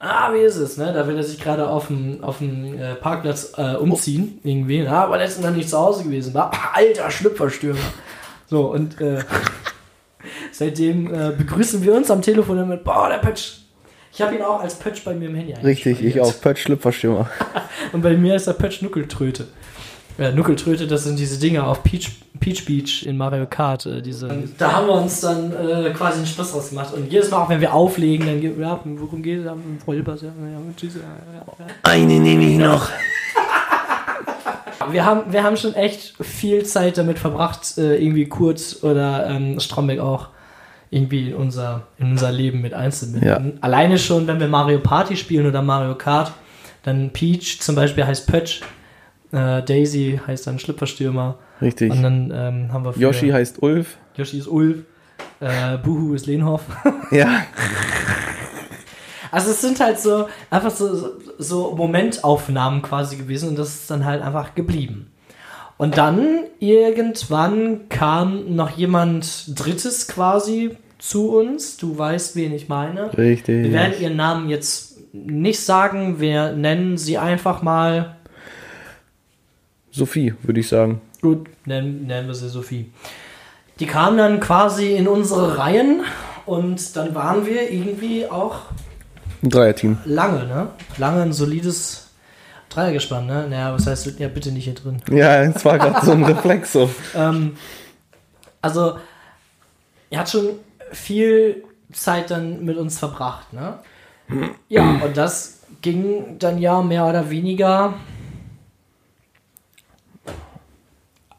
[0.00, 0.92] ah, wie ist es, ne?
[0.92, 4.86] Da will er sich gerade auf dem, auf dem äh, Parkplatz äh, umziehen, irgendwie.
[4.86, 6.50] Ah, aber letztens dann nicht zu Hause gewesen war.
[6.74, 7.78] Alter Schlüpferstürmer.
[8.46, 9.22] So, und äh,
[10.52, 13.58] seitdem äh, begrüßen wir uns am Telefon damit, boah, der Pötsch.
[14.12, 16.40] Ich habe ihn auch als Pötsch bei mir im Handy Richtig, ich auch.
[16.40, 17.30] Pötsch Schlüpferstürmer.
[17.92, 19.46] Und bei mir ist der Pötsch Nuckeltröte.
[20.18, 23.86] Ja, Nuckeltröte, das sind diese Dinger auf Peach, Peach Beach in Mario Kart.
[23.86, 24.28] Äh, diese.
[24.58, 26.92] Da haben wir uns dann äh, quasi einen Spaß draus gemacht.
[26.94, 29.44] Und jedes Mal, auch wenn wir auflegen, dann geht, ja, worum geht es?
[29.46, 31.66] Ja, Vollpass, ja, ja.
[31.82, 32.88] Eine nehme ich noch.
[34.90, 39.60] Wir haben, wir haben schon echt viel Zeit damit verbracht, äh, irgendwie Kurt oder ähm,
[39.60, 40.28] Stromberg auch
[40.90, 43.28] irgendwie in unser, in unser Leben mit einzubinden.
[43.28, 43.40] Ja.
[43.60, 46.32] Alleine schon, wenn wir Mario Party spielen oder Mario Kart,
[46.82, 48.62] dann Peach zum Beispiel heißt Pötsch,
[49.32, 51.90] äh, Daisy heißt dann Schlüpferstürmer Richtig.
[51.92, 53.96] und dann ähm, haben wir für- Yoshi heißt Ulf.
[54.16, 54.78] Yoshi ist Ulf,
[55.40, 56.62] äh, Buhu ist Lehnhoff.
[57.10, 57.42] Ja.
[59.32, 64.04] Also es sind halt so einfach so- so Momentaufnahmen quasi gewesen und das ist dann
[64.04, 65.12] halt einfach geblieben.
[65.76, 71.76] Und dann irgendwann kam noch jemand Drittes quasi zu uns.
[71.78, 73.16] Du weißt, wen ich meine.
[73.16, 73.64] Richtig.
[73.64, 76.20] Wir werden ihren Namen jetzt nicht sagen.
[76.20, 78.16] Wir nennen sie einfach mal.
[79.90, 81.00] Sophie, würde ich sagen.
[81.20, 82.90] Gut, nennen, nennen wir sie Sophie.
[83.78, 86.02] Die kam dann quasi in unsere Reihen
[86.46, 88.60] und dann waren wir irgendwie auch
[89.42, 89.98] Ein Dreierteam.
[90.04, 90.68] lange, ne?
[90.98, 92.08] Lange ein solides
[92.68, 93.46] Dreiergespann, ne?
[93.48, 95.02] Naja, was heißt, ja, bitte nicht hier drin.
[95.10, 96.90] Ja, es war gerade so ein Reflex so.
[97.16, 97.56] Ähm,
[98.62, 98.96] also,
[100.10, 100.50] er hat schon
[100.92, 103.78] viel Zeit dann mit uns verbracht, ne?
[104.68, 107.94] Ja, und das ging dann ja mehr oder weniger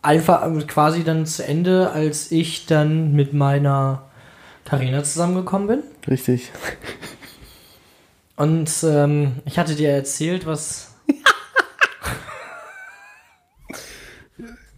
[0.01, 4.03] einfach quasi dann zu Ende, als ich dann mit meiner
[4.65, 5.83] Karina zusammengekommen bin.
[6.07, 6.51] Richtig.
[8.35, 10.95] Und ähm, ich hatte dir erzählt, was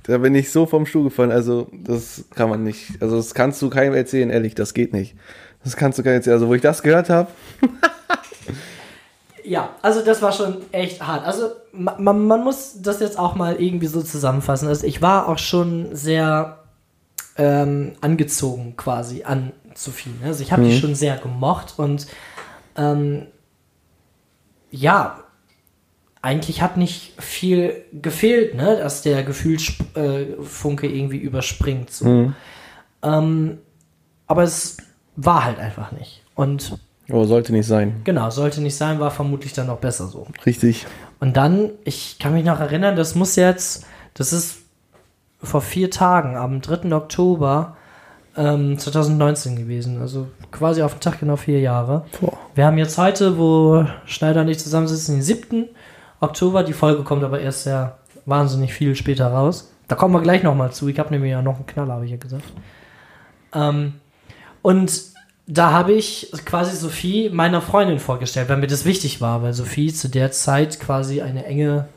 [0.04, 1.32] Da bin ich so vom Stuhl gefallen.
[1.32, 3.02] Also, das kann man nicht.
[3.02, 4.54] Also, das kannst du keinem erzählen, ehrlich.
[4.54, 5.16] Das geht nicht.
[5.64, 6.34] Das kannst du keinem erzählen.
[6.34, 7.32] Also, wo ich das gehört habe,
[9.46, 11.26] Ja, also das war schon echt hart.
[11.26, 14.68] Also ma- man, man muss das jetzt auch mal irgendwie so zusammenfassen.
[14.68, 16.60] Also ich war auch schon sehr
[17.38, 20.12] ähm, angezogen quasi an Sophie.
[20.22, 20.28] Ne?
[20.28, 22.08] Also ich habe die schon sehr gemocht und
[22.78, 23.28] ähm,
[24.72, 25.20] ja,
[26.22, 28.78] eigentlich hat nicht viel gefehlt, ne?
[28.78, 31.92] dass der Gefühlsfunke äh, irgendwie überspringt.
[31.92, 32.06] So.
[33.04, 33.58] Ähm,
[34.28, 34.78] aber es
[35.18, 36.24] war halt einfach nicht.
[36.36, 38.02] Und oh, sollte nicht sein.
[38.04, 40.28] Genau, sollte nicht sein, war vermutlich dann noch besser so.
[40.46, 40.86] Richtig.
[41.20, 44.60] Und dann, ich kann mich noch erinnern, das muss jetzt, das ist
[45.42, 46.94] vor vier Tagen, am 3.
[46.96, 47.76] Oktober
[48.38, 50.02] ähm, 2019 gewesen.
[50.02, 52.06] Also quasi auf den Tag genau vier Jahre.
[52.20, 52.38] Boah.
[52.56, 55.70] Wir haben jetzt heute, wo Schneider und ich zusammensitzen, den 7.
[56.20, 56.64] Oktober.
[56.64, 59.72] Die Folge kommt aber erst sehr wahnsinnig viel später raus.
[59.88, 60.88] Da kommen wir gleich nochmal zu.
[60.88, 62.46] Ich habe nämlich ja noch einen Knaller, habe ich ja gesagt.
[63.54, 63.96] Ähm,
[64.62, 65.13] und
[65.46, 69.94] da habe ich quasi Sophie meiner Freundin vorgestellt, weil mir das wichtig war, weil Sophie
[69.94, 71.88] zu der Zeit quasi eine enge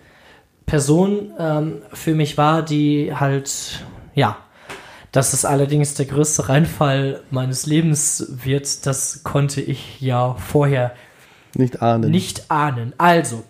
[0.66, 4.36] Person ähm, für mich war, die halt, ja,
[5.12, 10.92] dass es allerdings der größte Reinfall meines Lebens wird, das konnte ich ja vorher
[11.54, 12.10] Nicht ahnen.
[12.10, 12.94] nicht ahnen.
[12.98, 13.44] Also,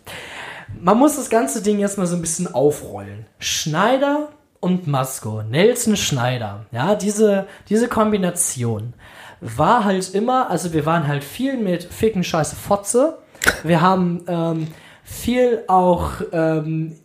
[0.78, 3.24] man muss das ganze Ding jetzt mal so ein bisschen aufrollen.
[3.38, 4.28] Schneider
[4.60, 8.92] und Masko, Nelson Schneider, ja, diese, diese Kombination
[9.40, 13.18] war halt immer, also wir waren halt viel mit Ficken, Scheiße, Fotze.
[13.62, 14.66] Wir haben ähm,
[15.04, 16.96] viel auch ähm,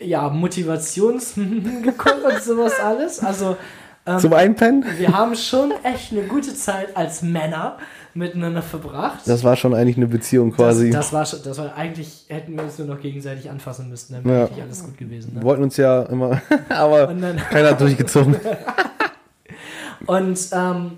[0.00, 1.34] ja, Motivations
[1.82, 3.20] geguckt und sowas alles.
[3.20, 3.56] Also
[4.04, 4.84] ähm, Zum Einpennen?
[4.98, 7.78] wir haben schon echt eine gute Zeit als Männer
[8.14, 9.20] miteinander verbracht.
[9.26, 10.90] Das war schon eigentlich eine Beziehung quasi.
[10.90, 14.14] Das, das war schon, das war eigentlich hätten wir uns nur noch gegenseitig anfassen müssen,
[14.14, 14.44] dann wäre Ja.
[14.46, 15.32] eigentlich alles gut gewesen.
[15.34, 15.44] Wir Ne?
[15.46, 18.36] wollten uns ja immer, aber dann- keiner hat durchgezogen.
[20.06, 20.92] Und ähm,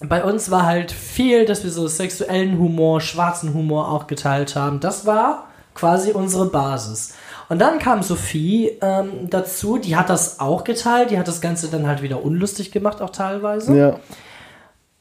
[0.00, 4.80] bei uns war halt viel, dass wir so sexuellen Humor, schwarzen Humor auch geteilt haben.
[4.80, 7.14] Das war quasi unsere Basis.
[7.48, 11.68] Und dann kam Sophie ähm, dazu, die hat das auch geteilt, die hat das Ganze
[11.68, 13.76] dann halt wieder unlustig gemacht, auch teilweise.
[13.76, 14.00] Ja,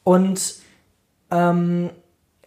[0.04, 0.56] Und
[1.32, 1.90] ähm,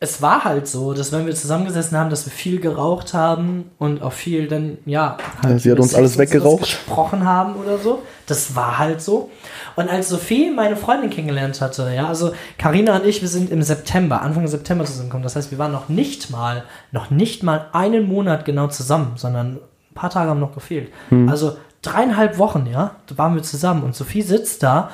[0.00, 4.00] es war halt so, dass wenn wir zusammengesessen haben, dass wir viel geraucht haben und
[4.00, 6.62] auch viel dann, ja, Ja, sie hat uns alles weggeraucht.
[6.62, 8.02] gesprochen haben oder so.
[8.26, 9.30] Das war halt so.
[9.74, 13.62] Und als Sophie meine Freundin kennengelernt hatte, ja, also Karina und ich, wir sind im
[13.62, 15.24] September, Anfang September zusammengekommen.
[15.24, 19.54] Das heißt, wir waren noch nicht mal, noch nicht mal einen Monat genau zusammen, sondern
[19.56, 20.92] ein paar Tage haben noch gefehlt.
[21.08, 21.28] Hm.
[21.28, 24.90] Also dreieinhalb Wochen, ja, da waren wir zusammen und Sophie sitzt da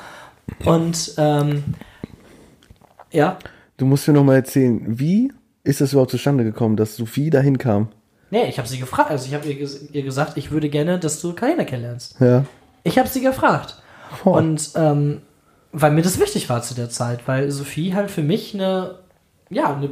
[0.63, 1.63] und ähm,
[3.11, 3.37] ja,
[3.77, 5.31] du musst mir noch mal erzählen, wie
[5.63, 7.89] ist das überhaupt zustande gekommen, dass Sophie dahin kam?
[8.31, 9.11] Nee, ich habe sie gefragt.
[9.11, 12.19] Also ich habe ihr, ihr gesagt, ich würde gerne, dass du Karina kennenlernst.
[12.19, 12.45] Ja.
[12.83, 13.81] Ich habe sie gefragt.
[14.23, 14.31] Oh.
[14.31, 15.21] Und ähm,
[15.71, 18.99] weil mir das wichtig war zu der Zeit, weil Sophie halt für mich eine,
[19.49, 19.89] ja, eine,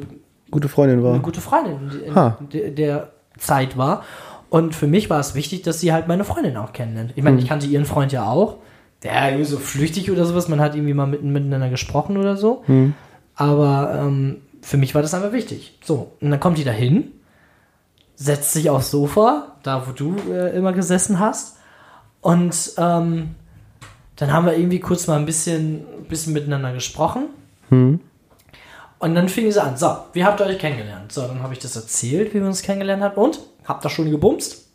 [0.49, 1.13] Gute Freundin war.
[1.13, 2.37] eine gute Freundin in, Ha.
[2.51, 4.03] der, Zeit war.
[4.51, 7.13] Und für mich war es wichtig, dass sie halt meine Freundin auch kennenlernt.
[7.15, 8.57] Ich meine, ich kannte ihren Freund ja auch.
[9.01, 10.47] Der irgendwie so flüchtig oder sowas.
[10.47, 12.63] Man hat irgendwie mal mit, miteinander gesprochen oder so.
[13.35, 15.77] Aber ähm, für mich war das einfach wichtig.
[15.83, 17.11] So, und dann kommt die da hin,
[18.15, 21.57] setzt sich aufs Sofa, da wo du äh, immer gesessen hast.
[22.21, 23.35] Und ähm,
[24.15, 27.25] dann haben wir irgendwie kurz mal ein bisschen, bisschen miteinander gesprochen.
[28.99, 29.75] Und dann fing sie an.
[29.75, 31.11] So, wie habt ihr euch kennengelernt?
[31.11, 33.15] So, dann habe ich das erzählt, wie wir uns kennengelernt haben.
[33.15, 33.39] Und?
[33.65, 34.67] Habt ihr schon gebumst?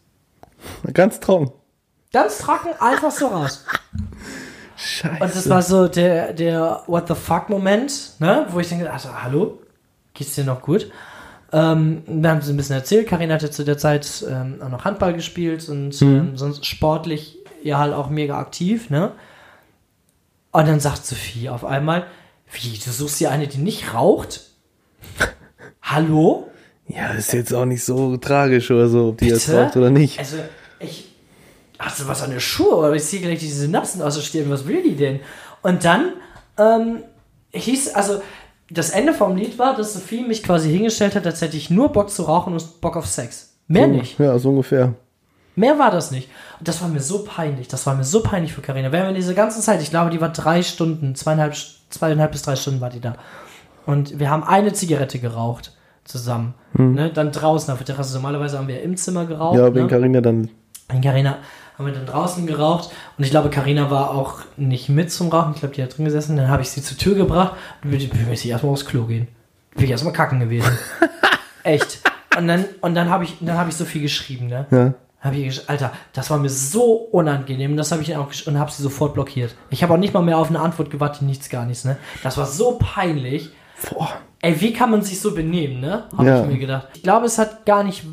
[0.93, 1.53] Ganz trocken.
[2.13, 3.65] Ganz trocken, einfach so raus.
[4.79, 5.23] Scheiße.
[5.23, 8.47] Und das war so der, der What the fuck Moment, ne?
[8.51, 9.59] Wo ich denke, also, hallo,
[10.15, 10.91] geht's dir noch gut?
[11.53, 13.09] Ähm, dann haben sie ein bisschen erzählt.
[13.09, 17.79] Karin hatte zu der Zeit ähm, auch noch Handball gespielt und ähm, sonst sportlich ja
[17.79, 19.13] halt auch mega aktiv, ne?
[20.53, 22.07] Und dann sagt Sophie auf einmal,
[22.53, 24.43] wie, du suchst hier eine, die nicht raucht?
[25.83, 26.49] Hallo?
[26.89, 29.63] ja, ist jetzt auch nicht so tragisch oder so, ob die jetzt Bitte?
[29.63, 30.19] raucht oder nicht.
[30.19, 30.39] Also.
[31.79, 32.77] Hast du was an der Schuhe?
[32.77, 34.51] Oder ich sehe gleich die Synapsen aus der Stirn.
[34.51, 35.21] Was will die denn?
[35.63, 36.13] Und dann
[36.59, 37.05] ähm,
[37.53, 38.21] hieß, also,
[38.71, 41.91] das Ende vom Lied war, dass Sophie mich quasi hingestellt hat, als hätte ich nur
[41.91, 43.55] Bock zu rauchen und Bock auf Sex.
[43.67, 44.19] Mehr nicht.
[44.19, 44.95] Ja, so ungefähr.
[45.57, 46.29] Mehr war das nicht.
[46.59, 47.69] Und das war mir so peinlich.
[47.69, 48.93] Das war mir so peinlich für Karina.
[48.93, 51.55] Während wir diese ganze Zeit, ich glaube, die war drei Stunden, zweieinhalb,
[51.91, 53.17] zweieinhalb bis drei Stunden war die da.
[53.87, 55.73] Und wir haben eine Zigarette geraucht
[56.05, 56.55] zusammen.
[56.75, 57.11] Ne?
[57.13, 58.15] Dann draußen auf der Terrasse.
[58.15, 59.57] Normalerweise haben wir im Zimmer geraucht.
[59.57, 59.75] Ja, ne?
[59.75, 60.51] wegen Carina dann.
[60.93, 61.39] In Carina
[61.79, 65.53] haben wir dann draußen geraucht und ich glaube, Carina war auch nicht mit zum Rauchen.
[65.55, 66.37] Ich glaube, die hat drin gesessen.
[66.37, 68.01] Dann habe ich sie zur Tür gebracht und bin
[68.33, 69.29] ich erstmal aufs Klo gehen.
[69.77, 70.71] Bin ich erstmal kacken gewesen.
[71.63, 72.01] Echt.
[72.37, 74.67] Und dann, und dann habe ich, dann habe ich so viel geschrieben, ne?
[74.71, 74.95] Ja.
[75.21, 77.77] Hab ich Alter, das war mir so unangenehm.
[77.77, 79.55] Das habe ich auch und habe sie sofort blockiert.
[79.71, 81.97] Ich habe auch nicht mal mehr auf eine Antwort gewartet, nichts, gar nichts, ne?
[82.23, 83.51] Das war so peinlich.
[83.91, 84.11] Boah.
[84.41, 86.05] Ey, wie kann man sich so benehmen, ne?
[86.17, 86.41] Habe Ja.
[86.43, 86.89] ich mir gedacht.
[86.95, 88.05] Ich glaube, es hat gar nicht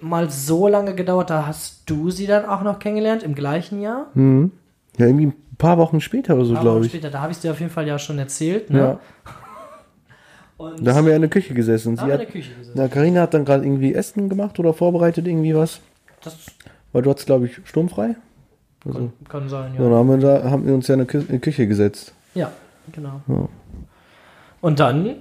[0.00, 1.30] mal so lange gedauert.
[1.30, 4.06] Da hast du sie dann auch noch kennengelernt im gleichen Jahr.
[4.14, 4.52] Mhm.
[4.98, 6.92] Ja, irgendwie ein paar Wochen später oder so, glaube ich.
[6.92, 8.78] später, da habe ich es dir auf jeden Fall ja schon erzählt, ne?
[8.78, 9.00] Ja.
[10.56, 11.96] Und Da haben wir in der Küche gesessen.
[11.96, 12.72] da Sie hat, der Küche gesessen.
[12.74, 15.80] na, Carina hat dann gerade irgendwie Essen gemacht oder vorbereitet irgendwie was.
[16.22, 16.36] Das
[16.92, 18.16] Weil du hattest, glaube ich, sturmfrei.
[18.84, 19.88] Also, kann, kann sein, so, ja.
[19.88, 22.12] dann haben wir, da, haben wir uns ja in der Kü in die Küche gesetzt.
[22.34, 22.50] Ja,
[22.92, 23.20] genau.
[23.26, 23.48] Ja.
[24.60, 25.16] Und dann,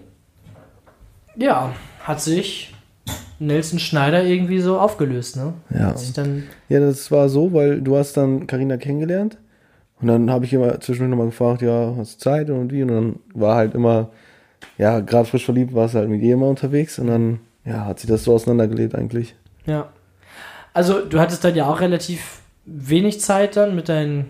[1.37, 1.71] ja,
[2.03, 2.73] hat sich
[3.39, 5.53] Nelson Schneider irgendwie so aufgelöst, ne?
[5.69, 5.95] Ja.
[6.67, 9.37] Ja, das war so, weil du hast dann Carina kennengelernt.
[10.01, 12.83] Und dann habe ich immer zwischendurch nochmal gefragt, ja, hast du Zeit und wie?
[12.83, 14.09] Und dann war halt immer,
[14.77, 16.99] ja, gerade frisch verliebt warst du halt mit ihr immer unterwegs.
[16.99, 19.35] Und dann, ja, hat sich das so auseinandergelebt eigentlich.
[19.65, 19.89] ja.
[20.71, 24.25] Also, du hattest dann ja auch relativ wenig Zeit dann mit deinen,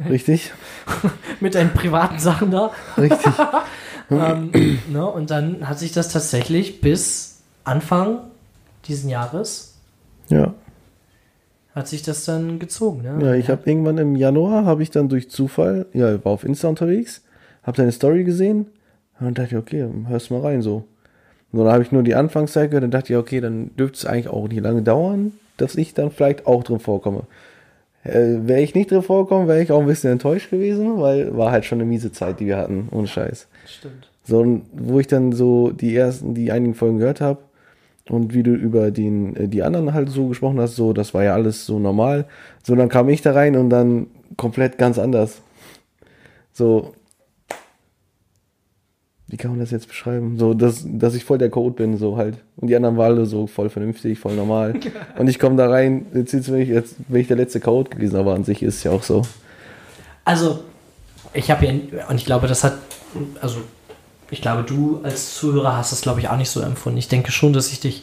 [0.08, 0.52] Richtig?
[1.40, 2.70] mit deinen privaten Sachen da.
[2.96, 3.32] Richtig.
[4.10, 4.50] ähm,
[4.88, 5.06] ne?
[5.06, 7.37] Und dann hat sich das tatsächlich bis
[7.68, 8.20] Anfang
[8.86, 9.74] diesen Jahres
[10.28, 10.54] ja.
[11.74, 13.18] hat sich das dann gezogen, ne?
[13.24, 16.44] Ja, ich habe irgendwann im Januar, habe ich dann durch Zufall, ja, ich war auf
[16.44, 17.22] Insta unterwegs,
[17.62, 18.66] habe deine Story gesehen
[19.20, 20.84] und dachte okay, hörst mal rein so.
[21.52, 24.06] Und dann habe ich nur die Anfangszeit gehört und dachte ich, okay, dann dürfte es
[24.06, 27.24] eigentlich auch nicht lange dauern, dass ich dann vielleicht auch drin vorkomme.
[28.04, 31.50] Äh, wäre ich nicht drin vorgekommen, wäre ich auch ein bisschen enttäuscht gewesen, weil war
[31.50, 33.46] halt schon eine miese Zeit, die wir hatten, ohne Scheiß.
[33.66, 34.08] Stimmt.
[34.24, 37.38] So, wo ich dann so die ersten, die einigen Folgen gehört habe
[38.10, 41.24] Und wie du über den, äh, die anderen halt so gesprochen hast, so, das war
[41.24, 42.26] ja alles so normal.
[42.62, 45.42] So, dann kam ich da rein und dann komplett ganz anders.
[46.52, 46.92] So,
[49.28, 50.38] wie kann man das jetzt beschreiben?
[50.38, 52.38] So, dass, dass ich voll der Code bin, so halt.
[52.56, 54.74] Und die anderen waren alle so voll vernünftig, voll normal.
[55.18, 57.90] und ich komme da rein, jetzt, jetzt, bin ich, jetzt bin ich der letzte Code
[57.90, 59.22] gewesen, aber an sich ist es ja auch so.
[60.24, 60.60] Also,
[61.34, 61.72] ich habe ja,
[62.08, 62.78] und ich glaube, das hat,
[63.42, 63.58] also,
[64.30, 66.98] ich glaube, du als Zuhörer hast das, glaube ich, auch nicht so empfunden.
[66.98, 68.02] Ich denke schon, dass ich dich,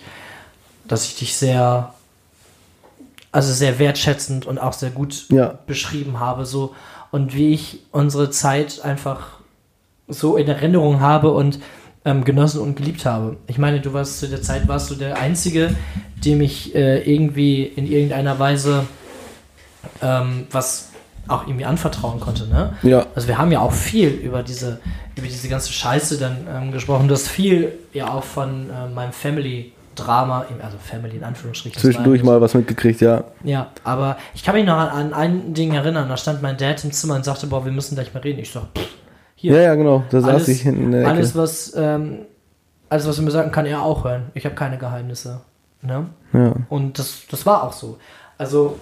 [0.87, 1.93] dass ich dich sehr,
[3.31, 5.57] also sehr wertschätzend und auch sehr gut Ja.
[5.67, 6.73] beschrieben habe, so,
[7.11, 9.27] und wie ich unsere Zeit einfach
[10.07, 11.59] so in Erinnerung habe und
[12.03, 13.37] ähm, genossen und geliebt habe.
[13.47, 15.75] Ich meine, du warst zu der Zeit warst du der Einzige,
[16.23, 18.85] dem ich äh, irgendwie in irgendeiner Weise
[20.01, 20.89] ähm, was
[21.27, 22.73] auch irgendwie anvertrauen konnte, ne?
[22.83, 23.05] Ja.
[23.15, 24.79] Also wir haben ja auch viel über diese,
[25.15, 27.07] über diese ganze Scheiße dann ähm, gesprochen.
[27.07, 31.73] Du hast viel ja auch von äh, meinem Family-Drama, also Family in Anführungsstrichen.
[31.73, 33.23] das Zwischendurch mal was mitgekriegt, ja.
[33.43, 36.09] ja, aber ich kann mich noch an, an ein Ding erinnern.
[36.09, 38.39] Da stand mein Dad im Zimmer und sagte, boah, wir müssen gleich mal reden.
[38.39, 38.87] Ich sag, pff,
[39.35, 40.03] hier, Ja, ja, genau.
[40.09, 41.09] Da saß ich hinten in der Ecke.
[41.11, 42.19] alles, was, ähm,
[42.89, 44.27] alles, was er mir sagen kann, er auch hören.
[44.33, 45.41] Ich habe keine Geheimnisse.
[45.81, 46.07] Ne?
[46.33, 46.53] Ja.
[46.69, 47.97] Und das, das war auch so.
[48.37, 48.77] Also,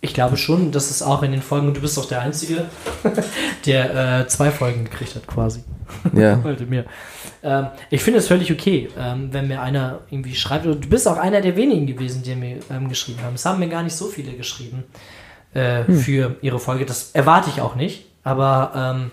[0.00, 2.66] ich glaube schon, dass es auch in den Folgen, du bist auch der Einzige,
[3.66, 5.62] der äh, zwei Folgen gekriegt hat, quasi.
[6.14, 6.40] Ja.
[6.44, 6.86] Heute mir.
[7.42, 10.66] Ähm, ich finde es völlig okay, ähm, wenn mir einer irgendwie schreibt.
[10.66, 13.34] Und du bist auch einer der wenigen gewesen, die mir ähm, geschrieben haben.
[13.34, 14.84] Es haben mir gar nicht so viele geschrieben
[15.52, 16.86] äh, für ihre Folge.
[16.86, 18.06] Das erwarte ich auch nicht.
[18.24, 19.10] Aber ähm,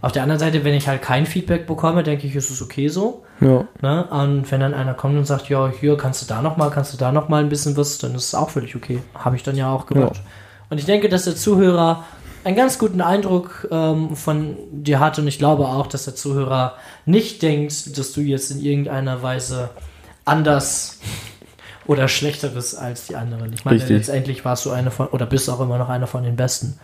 [0.00, 2.88] auf der anderen Seite, wenn ich halt kein Feedback bekomme, denke ich, ist es okay
[2.88, 3.24] so.
[3.40, 3.66] Ja.
[3.82, 4.04] Ne?
[4.04, 6.92] Und wenn dann einer kommt und sagt, ja, hier kannst du da noch mal, kannst
[6.92, 9.00] du da noch mal ein bisschen was, dann ist es auch völlig okay.
[9.14, 10.16] Habe ich dann ja auch gemacht.
[10.16, 10.22] Ja.
[10.70, 12.04] Und ich denke, dass der Zuhörer
[12.44, 16.74] einen ganz guten Eindruck ähm, von dir hat und ich glaube auch, dass der Zuhörer
[17.04, 19.70] nicht denkt, dass du jetzt in irgendeiner Weise
[20.24, 21.00] anders
[21.86, 23.52] oder schlechteres als die anderen.
[23.52, 23.96] Ich meine, Richtig.
[23.96, 26.78] letztendlich warst du eine von, oder bist auch immer noch einer von den Besten.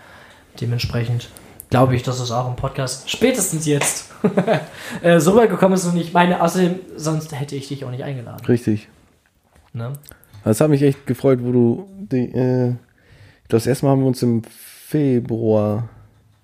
[0.60, 1.28] Dementsprechend
[1.74, 4.12] glaube ich, dass es auch im Podcast spätestens jetzt
[5.02, 8.04] äh, so weit gekommen ist und ich meine, außerdem, sonst hätte ich dich auch nicht
[8.04, 8.46] eingeladen.
[8.46, 8.88] Richtig.
[9.72, 9.92] Ne?
[10.44, 12.74] Das hat mich echt gefreut, wo du die, äh,
[13.48, 15.88] das erste Mal haben wir uns im Februar,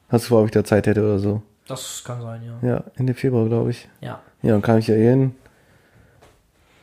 [0.08, 1.42] hast du vor, ob ich da Zeit hätte oder so.
[1.68, 2.68] Das kann sein, ja.
[2.68, 3.88] Ja, Ende Februar, glaube ich.
[4.00, 5.36] Ja, Ja, dann kam ich ja hin.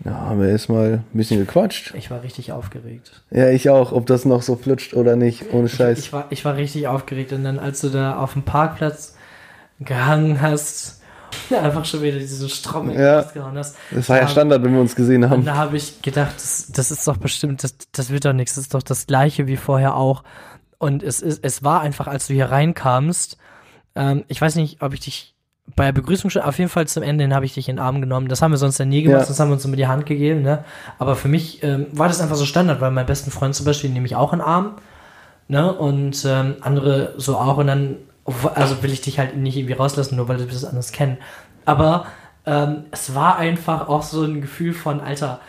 [0.08, 1.94] Ja, haben wir erstmal ein bisschen gequatscht.
[1.96, 3.22] ich war richtig aufgeregt.
[3.30, 6.00] Ja, ich auch, ob das noch so flutscht oder nicht, ohne Scheiß.
[6.00, 9.16] Ich war, ich war richtig aufgeregt und dann, als du da auf dem Parkplatz
[9.80, 11.02] gehangen hast,
[11.52, 13.20] einfach schon wieder diese Strommel Ja.
[13.20, 13.76] rausgehauen hast.
[13.92, 15.46] das war ja da- Standard, wenn wir uns gesehen Und haben.
[15.46, 18.64] da habe ich gedacht, das, das ist doch bestimmt, das, das wird doch nichts, das
[18.64, 20.24] ist doch das gleiche wie vorher auch.
[20.80, 23.38] Und es, ist, es war einfach, als du hier reinkamst,
[23.96, 25.36] ähm, ich weiß nicht, ob ich dich
[25.76, 27.84] bei der Begrüßung schon, auf jeden Fall zum Ende hin habe ich dich in den
[27.84, 28.28] Arm genommen.
[28.30, 29.26] Das haben wir sonst ja nie gemacht, Ja.
[29.26, 30.64] sonst haben wir uns immer die Hand gegeben, ne?
[30.98, 33.90] Aber für mich ähm, war das einfach so Standard, weil mein besten Freund zum Beispiel
[33.90, 34.72] nehme ich auch in den Arm,
[35.48, 35.72] ne?
[35.74, 37.98] Und ähm, andere so auch und dann,
[38.56, 41.18] also will ich dich halt nicht irgendwie rauslassen, nur weil wir das anders kennen.
[41.66, 42.06] Aber
[42.46, 45.42] ähm, es war einfach auch so ein Gefühl von, Alter,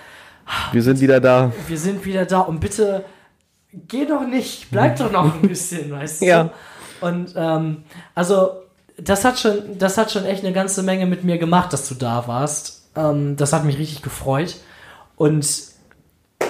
[0.72, 1.52] Wir sind wieder da.
[1.68, 3.04] wir sind wieder da und bitte
[3.72, 6.26] geh doch nicht, bleib doch noch ein bisschen, weißt du?
[6.26, 6.50] Ja.
[7.00, 8.50] Und ähm, also
[9.00, 11.94] das hat schon, das hat schon echt eine ganze Menge mit mir gemacht, dass du
[11.94, 12.82] da warst.
[12.96, 14.56] Ähm, das hat mich richtig gefreut.
[15.16, 15.46] Und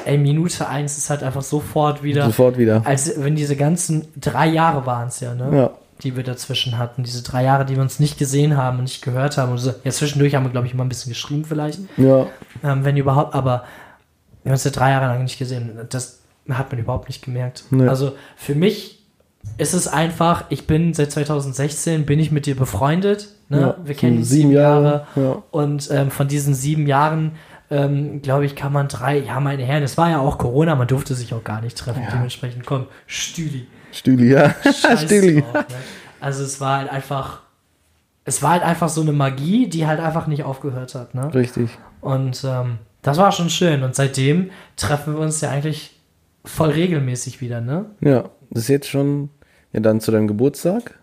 [0.04, 2.82] ey, Minute eins ist halt einfach sofort wieder, Sofort wieder.
[2.84, 5.56] als wenn diese ganzen drei Jahre waren es ja, ne?
[5.56, 5.70] Ja.
[6.02, 7.02] Die wir dazwischen hatten.
[7.02, 9.52] Diese drei Jahre, die wir uns nicht gesehen haben und nicht gehört haben.
[9.52, 9.74] Und so.
[9.82, 12.26] Ja, zwischendurch haben wir, glaube ich, immer ein bisschen geschrieben vielleicht Ja.
[12.62, 13.64] ähm, wenn überhaupt, aber
[14.44, 15.76] wir haben uns ja drei Jahre lang nicht gesehen.
[15.90, 17.64] Das hat man überhaupt nicht gemerkt.
[17.70, 17.88] Nee.
[17.88, 18.97] Also für mich
[19.56, 23.28] ist es einfach, ich bin seit 2016, bin ich mit dir befreundet.
[23.48, 23.60] Ne?
[23.60, 25.06] Ja, wir kennen uns sieben Jahre.
[25.16, 25.42] Ja.
[25.50, 27.32] Und ähm, von diesen sieben Jahren,
[27.70, 30.86] ähm, glaube ich, kann man drei, ja meine Herren, es war ja auch Corona, man
[30.86, 32.02] durfte sich auch gar nicht treffen.
[32.12, 33.66] Dementsprechend, komm, Stüli.
[33.92, 34.54] Stühli, ja.
[34.64, 35.42] Scheiß Stühli.
[35.42, 35.64] drauf, ne?
[36.20, 37.40] Also es war halt einfach,
[38.24, 41.14] es war halt einfach so eine Magie, die halt einfach nicht aufgehört hat.
[41.14, 41.32] Ne?
[41.34, 41.70] Richtig.
[42.00, 43.82] Und ähm, das war schon schön.
[43.82, 45.98] Und seitdem treffen wir uns ja eigentlich
[46.44, 47.86] voll regelmäßig wieder, ne?
[48.00, 49.30] Ja, das ist jetzt schon,
[49.72, 50.98] ja, dann zu deinem Geburtstag.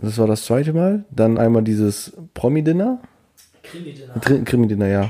[0.00, 1.04] Das war das zweite Mal.
[1.10, 3.00] Dann einmal dieses Promi-Dinner.
[3.62, 4.44] Krimi-Dinner.
[4.44, 5.08] Krimi-Dinner, ja.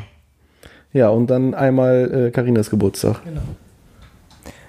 [0.92, 3.22] Ja, und dann einmal äh, Karinas Geburtstag.
[3.24, 3.42] Genau.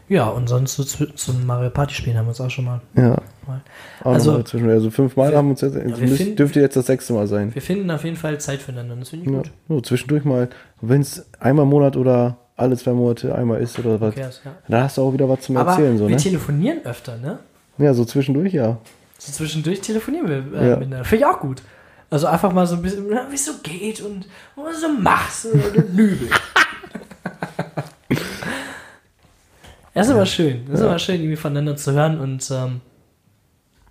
[0.10, 2.82] Ja, und sonst so zu, zum Mario Party spielen haben wir uns auch schon mal.
[2.95, 3.15] Ja.
[3.47, 3.62] mal.
[4.04, 7.13] Also- also, fünfmal Wir- haben wir uns jetzt, wir müsst- finden- dürfte jetzt das sechste
[7.13, 7.54] Mal sein.
[7.54, 8.95] Wir finden auf jeden Fall Zeit füreinander.
[8.95, 9.52] Das finde ich Ja, gut.
[9.69, 10.49] so zwischendurch mal,
[10.82, 14.13] wenn es einmal im Monat oder alle zwei Monate einmal isst oder was.
[14.13, 14.52] Okay, ja.
[14.67, 15.98] Dann hast du auch wieder was zum Aber Erzählen.
[15.98, 16.22] So, wir ne?
[16.22, 17.39] telefonieren öfter, ne?
[17.78, 18.78] Ja, so zwischendurch, ja.
[19.17, 20.76] So zwischendurch telefonieren wir äh, ja.
[20.76, 21.06] miteinander.
[21.06, 21.62] Finde ich auch gut.
[22.10, 25.45] Also einfach mal so ein bisschen, wie es so geht und, und was du machst
[25.45, 26.30] und du lübel.
[29.93, 30.65] Das ist aber schön.
[30.65, 30.89] Das ist ja.
[30.89, 32.19] aber schön, irgendwie voneinander zu hören.
[32.19, 32.82] Und ähm,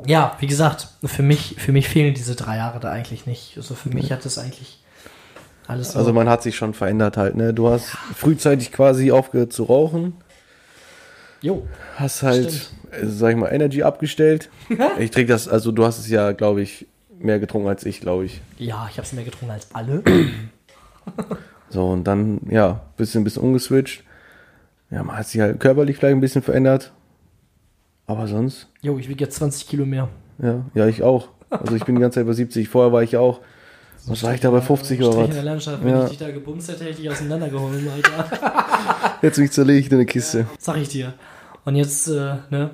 [0.04, 3.56] ja, wie gesagt, für mich, für mich fehlen diese drei Jahre da eigentlich nicht.
[3.56, 4.80] Also für mich hat das eigentlich
[5.68, 5.98] alles so.
[5.98, 7.54] Also man hat sich schon verändert halt, ne?
[7.54, 10.14] Du hast frühzeitig quasi aufgehört zu rauchen,
[11.40, 13.02] jo, hast halt, Stimmt.
[13.02, 14.50] äh, sag ich mal, Energy abgestellt.
[14.98, 16.86] ich trinke das, also du hast es ja, glaube ich,
[17.18, 18.40] mehr getrunken als ich, glaube ich.
[18.58, 20.02] ja, ich habe es mehr getrunken als alle.
[21.70, 24.02] So, und dann, ja, bisschen, bisschen umgeswitcht.
[24.90, 26.92] Ja, man hat sich halt körperlich vielleicht ein bisschen verändert.
[28.06, 30.08] Aber sonst, Jo, ich wiege jetzt 20 Kilo mehr.
[30.38, 31.28] ja, ja, ich auch.
[31.50, 32.68] Also ich bin die ganze Zeit bei 70.
[32.70, 33.40] Vorher war ich auch,
[34.06, 35.34] was war ich da bei 50 oder Strich in was?
[35.36, 36.02] der Landschaft, wenn Ja.
[36.04, 38.26] ich dich da gebumst hätte, hätte ich dich auseinandergeholt, Alter.
[39.22, 40.46] Jetzt mich zerlege ich in eine Kiste.
[40.58, 41.12] Sag ich dir.
[41.64, 42.70] Und jetzt, äh, ne?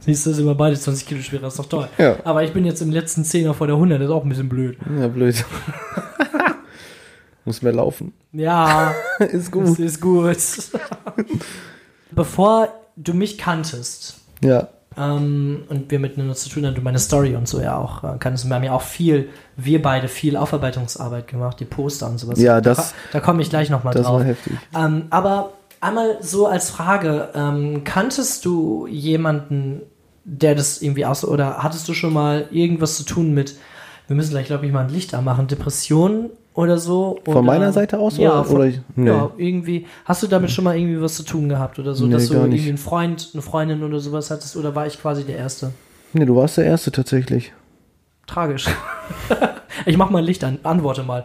[0.00, 1.88] Siehst du, sind wir beide 20 Kilo schwerer, ist doch toll.
[1.98, 2.16] Ja.
[2.24, 4.48] Aber ich bin jetzt im letzten Zehner vor der 100, das ist auch ein bisschen
[4.48, 4.76] blöd.
[4.98, 5.44] Ja, blöd.
[7.44, 8.12] Muss mehr laufen.
[8.32, 9.78] Ja, Ist gut.
[9.78, 10.36] ist gut.
[12.10, 17.36] Bevor du mich kanntest Ja, ähm, und wir miteinander zu tun hatten, du meine Story
[17.36, 19.28] und so ja auch äh, kanntest, haben ja auch viel,
[19.60, 22.38] wir beide viel Aufarbeitungsarbeit gemacht, die Poster und sowas.
[22.40, 24.20] Ja, da, das- ko- da komme ich gleich nochmal das drauf.
[24.20, 24.52] war heftig.
[24.74, 29.82] Ähm, aber einmal so als Frage, ähm, kanntest du jemanden,
[30.24, 33.56] der das irgendwie aus oder hattest du schon mal irgendwas zu tun mit,
[34.06, 37.18] wir müssen gleich, glaube ich, mal ein Licht anmachen, Depressionen oder so?
[37.24, 39.08] Von oder, meiner Seite aus Ja, oder- von, oder ich- nee.
[39.08, 39.86] ja, irgendwie.
[40.04, 42.34] Hast du damit schon mal irgendwie was zu tun gehabt oder so, Nee, dass du
[42.34, 42.52] gar nicht.
[42.54, 45.72] irgendwie einen Freund, eine Freundin oder sowas hattest oder war ich quasi der Erste?
[46.12, 47.52] Nee, du warst der Erste tatsächlich.
[48.26, 48.66] Tragisch.
[49.86, 51.24] Ich mach mal ein Licht an, antworte mal.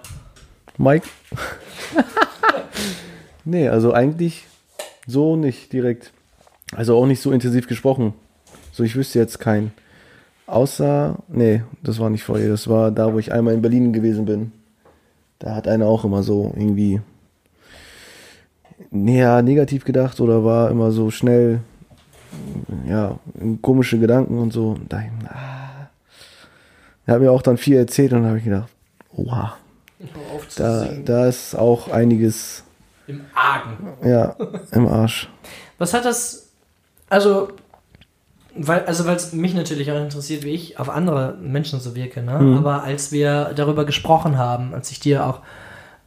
[0.78, 1.08] Mike?
[3.46, 4.46] nee, also eigentlich
[5.08, 6.12] so nicht direkt.
[6.76, 8.14] Also auch nicht so intensiv gesprochen.
[8.72, 9.72] So, ich wüsste jetzt keinen.
[10.48, 12.50] Außer, nee, das war nicht vorher.
[12.50, 14.52] Das war da, wo ich einmal in Berlin gewesen bin.
[15.40, 17.02] Da hat einer auch immer so irgendwie
[18.92, 21.60] näher negativ gedacht oder war immer so schnell,
[22.88, 23.20] ja,
[23.62, 24.78] komische Gedanken und so.
[24.90, 25.53] Da, ah.
[27.06, 28.70] Er hat mir auch dann viel erzählt und da habe ich gedacht,
[29.16, 29.58] oha.
[30.58, 32.64] Da, da ist auch einiges
[33.08, 33.88] Im Argen.
[34.04, 34.36] ja,
[34.72, 35.30] im Arsch.
[35.78, 36.50] Was hat das,
[37.10, 37.50] also,
[38.56, 42.22] weil, also weil es mich natürlich auch interessiert, wie ich auf andere Menschen so wirke,
[42.22, 42.40] ne?
[42.40, 42.58] Mhm.
[42.58, 45.40] Aber als wir darüber gesprochen haben, als ich dir auch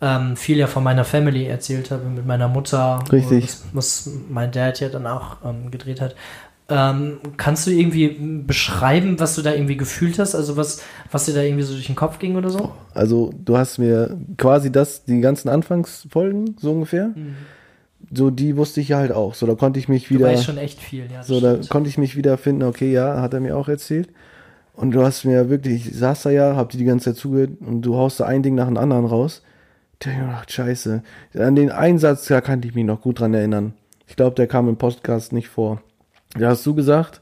[0.01, 3.45] ähm, viel ja von meiner Family erzählt habe, mit meiner Mutter, Richtig.
[3.45, 6.15] Was, was mein Dad ja dann auch ähm, gedreht hat,
[6.69, 8.09] ähm, kannst du irgendwie
[8.45, 10.35] beschreiben, was du da irgendwie gefühlt hast?
[10.35, 12.73] Also was, was dir da irgendwie so durch den Kopf ging oder so?
[12.93, 17.15] Also, du hast mir quasi das, die ganzen Anfangsfolgen, so ungefähr,
[18.13, 19.35] so die wusste ich ja halt auch.
[19.35, 21.23] So, da konnte ich mich Du wieder, weißt schon echt viel, ja.
[21.23, 21.69] so, da stimmt.
[21.71, 24.09] konnte ich mich wieder finden, okay, ja, hat er mir auch erzählt.
[24.73, 27.53] Und du hast mir wirklich, ich saß da ja, hab dir die ganze Zeit zugehört
[27.61, 29.43] und du haust da ein Ding nach dem anderen raus.
[30.01, 31.03] Da hab ich mir gedacht, scheiße.
[31.39, 33.73] An den Einsatz, da kann ich mich noch gut dran erinnern.
[34.07, 35.81] Ich glaube, der kam im Podcast nicht vor.
[36.39, 37.21] Da hast du gesagt,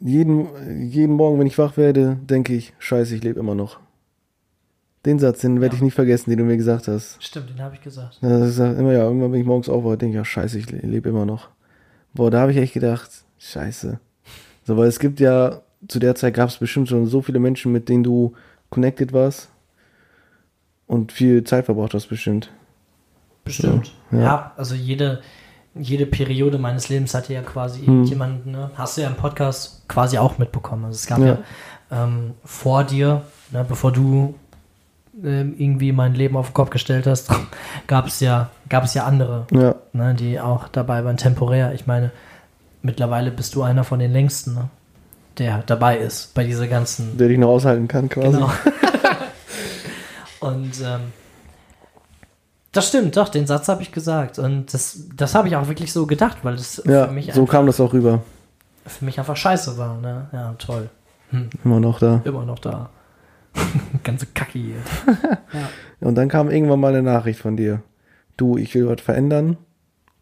[0.00, 3.80] jeden, jeden Morgen, wenn ich wach werde, denke ich, scheiße, ich lebe immer noch.
[5.04, 5.78] Den Satz, den werde Ja.
[5.78, 7.22] ich nicht vergessen, den du mir gesagt hast.
[7.22, 8.18] Stimmt, den habe ich gesagt.
[8.20, 10.78] Da sagt immer, ja, irgendwann bin ich morgens aufgewacht, denke ich, ja, scheiße, ich le-
[10.78, 11.48] lebe immer noch.
[12.12, 14.00] Boah, da habe ich echt gedacht, scheiße.
[14.64, 17.70] So, weil es gibt ja, zu der Zeit gab es bestimmt schon so viele Menschen,
[17.72, 18.32] mit denen du
[18.70, 19.50] connected warst
[20.86, 22.50] und viel Zeit verbraucht hast, bestimmt.
[23.44, 23.92] Bestimmt.
[24.10, 24.18] Ja.
[24.20, 25.20] Ja, also jede,
[25.78, 27.86] jede Periode meines Lebens hatte ja quasi Hm.
[27.88, 28.70] irgendjemanden, ne?
[28.76, 30.84] hast du ja im Podcast quasi auch mitbekommen.
[30.86, 31.38] Also es gab ja, Ja.
[32.04, 34.34] ähm, vor dir, ne, bevor du
[35.24, 37.30] ähm, irgendwie mein Leben auf den Kopf gestellt hast,
[37.86, 41.72] gab es ja, gab es ja andere, Ja, ne, die auch dabei waren, temporär.
[41.74, 42.10] Ich meine,
[42.82, 44.68] mittlerweile bist du einer von den längsten, ne,
[45.38, 48.32] der dabei ist bei dieser ganzen der dich noch aushalten kann, quasi.
[48.32, 48.50] Genau.
[50.40, 51.00] Und ähm,
[52.76, 54.38] das stimmt, doch, den Satz habe ich gesagt.
[54.38, 57.40] Und das, das habe ich auch wirklich so gedacht, weil das Ja, für, mich so
[57.42, 58.22] einfach, kam das auch rüber.
[58.86, 59.96] für mich einfach scheiße war.
[60.00, 60.28] Ne?
[60.32, 60.88] Ja, toll.
[61.64, 62.20] Immer noch da.
[62.24, 62.90] Immer noch da.
[64.04, 64.76] Ganze Kacke hier.
[66.00, 67.82] Und dann kam irgendwann mal eine Nachricht von dir.
[68.36, 69.56] Du, ich will was verändern,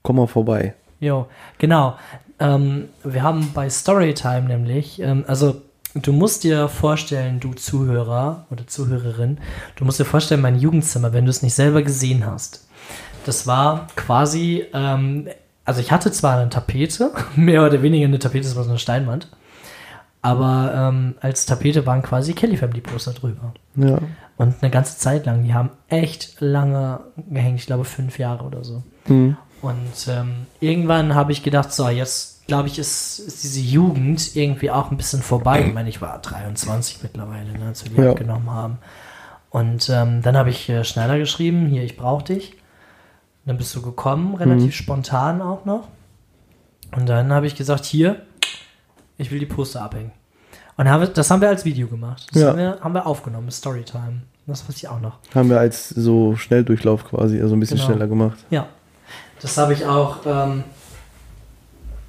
[0.02, 0.74] komm mal vorbei.
[1.00, 1.26] Jo,
[1.58, 1.96] genau.
[2.38, 5.62] Ähm, wir haben bei Storytime nämlich, ähm, also
[5.94, 9.38] du musst dir vorstellen, du Zuhörer oder Zuhörerin,
[9.76, 12.66] du musst dir vorstellen, mein Jugendzimmer, wenn du es nicht selber gesehen hast,
[13.24, 15.28] das war quasi, ähm,
[15.64, 18.78] also ich hatte zwar eine Tapete, mehr oder weniger eine Tapete, das war so eine
[18.78, 19.28] Steinwand,
[20.20, 23.52] aber ähm, als Tapete waren quasi Kelly Family Poster drüber.
[23.76, 23.98] Ja,
[24.36, 28.64] Und eine ganze Zeit lang, die haben echt lange gehängt, ich glaube fünf Jahre oder
[28.64, 28.82] so.
[29.06, 29.36] hm.
[29.62, 34.70] Und ähm, irgendwann habe ich gedacht, so, jetzt glaube ich, ist, ist diese Jugend irgendwie
[34.70, 35.66] auch ein bisschen vorbei.
[35.66, 38.10] Ich meine, ich war 23 mittlerweile, ne, als wir die Ja.
[38.10, 38.78] abgenommen haben.
[39.50, 42.56] Und ähm, dann habe ich äh, Schneider geschrieben, hier, ich brauche dich.
[43.46, 44.72] Dann bist du gekommen, relativ Mhm.
[44.72, 45.88] spontan auch noch.
[46.96, 48.22] Und dann habe ich gesagt, hier,
[49.18, 50.12] ich will die Poster abhängen.
[50.76, 52.26] Und habe, das haben wir als Video gemacht.
[52.32, 52.48] Das Ja.
[52.48, 54.22] haben, wir, haben wir aufgenommen, Storytime.
[54.46, 55.18] Das weiß ich auch noch.
[55.34, 57.88] Haben wir als so Schnelldurchlauf quasi, also ein bisschen Genau.
[57.90, 58.38] schneller gemacht.
[58.50, 58.66] Ja.
[59.40, 60.64] Das habe ich auch, ähm,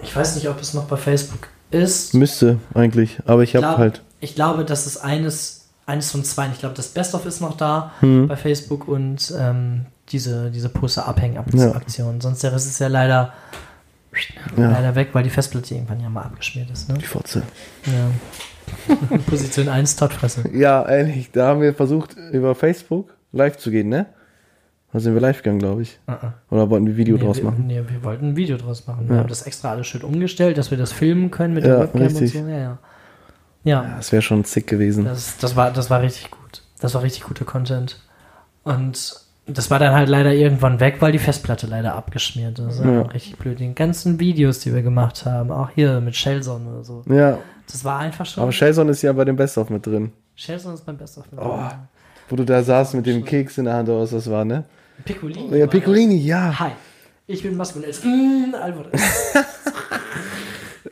[0.04, 2.14] ich weiß nicht, ob es noch bei Facebook ist.
[2.14, 4.02] Müsste eigentlich, aber ich habe halt.
[4.20, 6.48] Ich glaube, das ist eines, eines von zwei.
[6.52, 8.28] Ich glaube, das Best-of ist noch da Hm.
[8.28, 11.72] bei Facebook und ähm, diese, diese Poster abhängen ab Ja.
[11.74, 12.22] Aktion.
[12.22, 13.34] Sonst wäre es ja leider,
[14.58, 16.88] Ja, leider weg, weil die Festplatte irgendwann ja mal abgeschmiert ist.
[16.89, 16.96] Ne?
[16.98, 17.41] die Fotze.
[17.86, 19.18] Ja.
[19.28, 20.50] Position 1, Tottfresse.
[20.54, 21.32] Ja, ähnlich.
[21.32, 24.08] Da haben wir versucht, über Facebook live zu gehen, ne?
[24.96, 26.00] Da sind wir live gegangen, glaube ich.
[26.08, 26.32] Uh -uh.
[26.52, 27.68] Oder wollten wir Video nee, draus wir, machen?
[27.68, 29.10] Nee, wir wollten ein Video draus machen.
[29.10, 29.22] Wir Ja.
[29.24, 32.02] haben das extra alles schön umgestellt, dass wir das filmen können mit Ja, der Webcam
[32.04, 32.34] richtig.
[32.38, 32.50] und so.
[32.50, 32.78] Ja, ja.
[33.66, 35.04] Ja, Ja, das wäre schon sick gewesen.
[35.04, 36.62] das, das, war, das war richtig gut.
[36.80, 38.00] Das war richtig guter Content.
[38.64, 39.16] Und
[39.48, 42.82] das war dann halt leider irgendwann weg, weil die Festplatte leider abgeschmiert ist.
[42.82, 43.02] Ja.
[43.02, 43.60] Richtig blöd.
[43.60, 47.04] Die ganzen Videos, die wir gemacht haben, auch hier mit Shellzone oder so.
[47.10, 47.39] Ja,
[47.70, 48.43] Das war einfach schon.
[48.43, 50.14] aber Shelson ist ja bei dem Best-of mit drin.
[50.36, 51.41] Shellzone ist mein bester Film.
[51.43, 51.60] Oh.
[52.30, 54.64] Wo du da saßt mit dem Keks in der Hand, oder was das war, ne?
[55.04, 55.58] Piccolini.
[55.58, 56.58] Ja, Piccolini, ja.
[56.60, 56.72] Hi.
[57.28, 58.04] Ich bin Masculins.
[58.04, 59.02] Mm, Alvarez.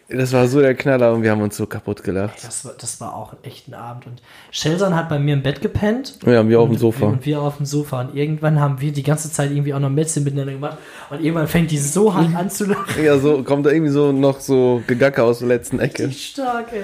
[0.10, 2.43] Das war so der Knaller und wir haben uns so kaputt gelacht.
[2.43, 4.06] Das war, das war auch echt ein Abend.
[4.06, 6.20] Und Shelson hat bei mir im Bett gepennt.
[6.26, 7.06] Ja, wir auf dem Und- Sofa.
[7.08, 8.01] Und wir auf dem Sofa.
[8.01, 10.78] Und irgendwann haben wir die ganze Zeit irgendwie auch noch Mätzchen miteinander gemacht.
[11.10, 13.04] Und irgendwann fängt die so hart an zu lachen.
[13.04, 16.08] Ja, so kommt da irgendwie so noch so Gegacke aus der letzten Ecke.
[16.08, 16.84] Richtig stark, ey.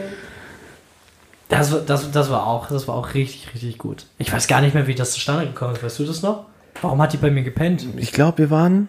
[1.50, 4.06] Das, das, das, war auch, das war auch richtig, richtig gut.
[4.18, 5.84] Ich weiß gar nicht mehr, wie das zustande gekommen ist.
[5.84, 6.46] Weißt du das noch?
[6.82, 7.86] Warum hat die bei mir gepennt?
[7.98, 8.88] Ich glaube, wir waren.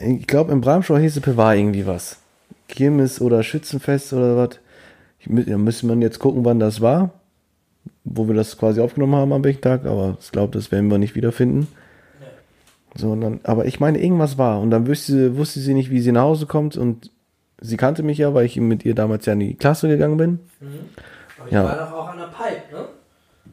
[0.00, 2.18] Ich glaube, im Bramschau Hesepe war irgendwie was.
[2.68, 4.58] Kirmes oder Schützenfest oder was.
[5.26, 7.10] Da müsste man jetzt gucken, wann das war.
[8.04, 9.84] Wo wir das quasi aufgenommen haben am welchen Tag.
[9.84, 11.68] Aber ich glaube, das werden wir nicht wiederfinden.
[12.96, 14.60] So, und dann, aber ich meine, irgendwas war.
[14.60, 16.76] Und dann wusste, wusste sie nicht, wie sie nach Hause kommt.
[16.76, 17.10] Und
[17.60, 20.40] sie kannte mich ja, weil ich mit ihr damals ja in die Klasse gegangen bin.
[21.38, 21.64] Aber ich Ja.
[21.64, 22.84] war doch auch an der Pipe, ne?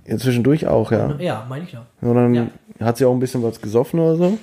[0.07, 1.15] Ja, zwischendurch auch, ja.
[1.19, 1.85] Ja, meine ich ja.
[2.01, 2.47] Und dann Ja.
[2.79, 4.37] hat sie auch ein bisschen was gesoffen oder so.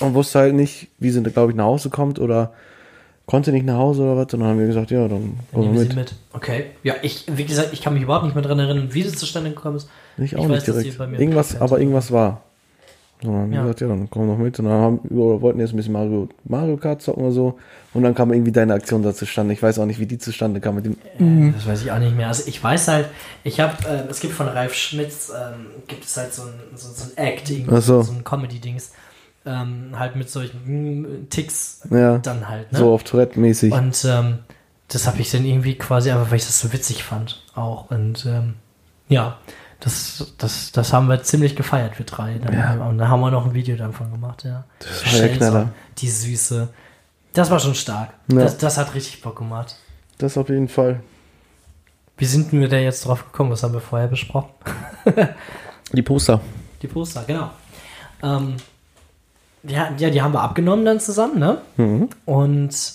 [0.00, 2.52] Und wusste halt nicht, wie sie, glaube ich, nach Hause kommt oder
[3.26, 4.34] konnte nicht nach Hause oder was.
[4.34, 5.90] Und dann haben wir gesagt, ja, dann kommen nehmen wir mit.
[5.92, 6.14] sie mit.
[6.32, 6.64] Okay.
[6.82, 9.50] Ja, ich, wie gesagt, ich kann mich überhaupt nicht mehr dran erinnern, wie das zustande
[9.50, 9.88] gekommen ist.
[10.18, 10.98] Ich auch Ich nicht weiß, sie direkt.
[10.98, 12.42] bei mir Irgendwas, aber irgendwas war.
[13.26, 13.62] Und dann haben wir Ja.
[13.62, 14.58] gesagt, ja, dann kommen wir noch mit.
[14.58, 17.58] Und dann haben, wir wollten jetzt ein bisschen Mario, Mario Kart zocken oder so.
[17.92, 19.54] Und dann kam irgendwie deine Aktion da zustande.
[19.54, 20.96] Ich weiß auch nicht, wie die zustande kam mit dem.
[21.18, 22.28] Äh, Das weiß ich auch nicht mehr.
[22.28, 23.08] Also ich weiß halt,
[23.44, 26.88] ich habe, äh, es gibt von Ralf Schmitz, ähm, gibt es halt so ein, so,
[26.88, 28.02] so ein Act, irgendwie, so.
[28.02, 28.92] so ein Comedy-Dings,
[29.46, 30.58] ähm, halt mit solchen
[31.02, 32.78] mm, Ticks Ja, dann halt, ne?
[32.78, 33.72] so auf Tourette-mäßig.
[33.72, 34.38] Und ähm,
[34.88, 37.90] das habe ich dann irgendwie quasi einfach, weil ich das so witzig fand auch.
[37.90, 38.54] Und ähm,
[39.08, 39.38] ja,
[39.84, 42.38] das, das, das haben wir ziemlich gefeiert, wir drei.
[42.38, 42.86] Dann, Ja.
[42.86, 44.64] Und da haben wir noch ein Video davon gemacht, ja.
[44.78, 45.68] Das war der Knaller.
[45.98, 46.68] Die Süße.
[47.34, 48.08] Das war schon stark.
[48.28, 48.40] Ja.
[48.40, 49.76] Das, das hat richtig Bock gemacht.
[50.16, 51.00] Das auf jeden Fall.
[52.16, 53.50] Wie sind wir da jetzt drauf gekommen?
[53.50, 54.48] Was haben wir vorher besprochen?
[55.92, 56.40] Die Poster.
[56.80, 57.50] Die Poster, genau.
[58.22, 58.56] Ähm,
[59.64, 61.58] ja, ja, die haben wir abgenommen dann zusammen, ne?
[61.76, 62.08] Mhm.
[62.24, 62.94] Und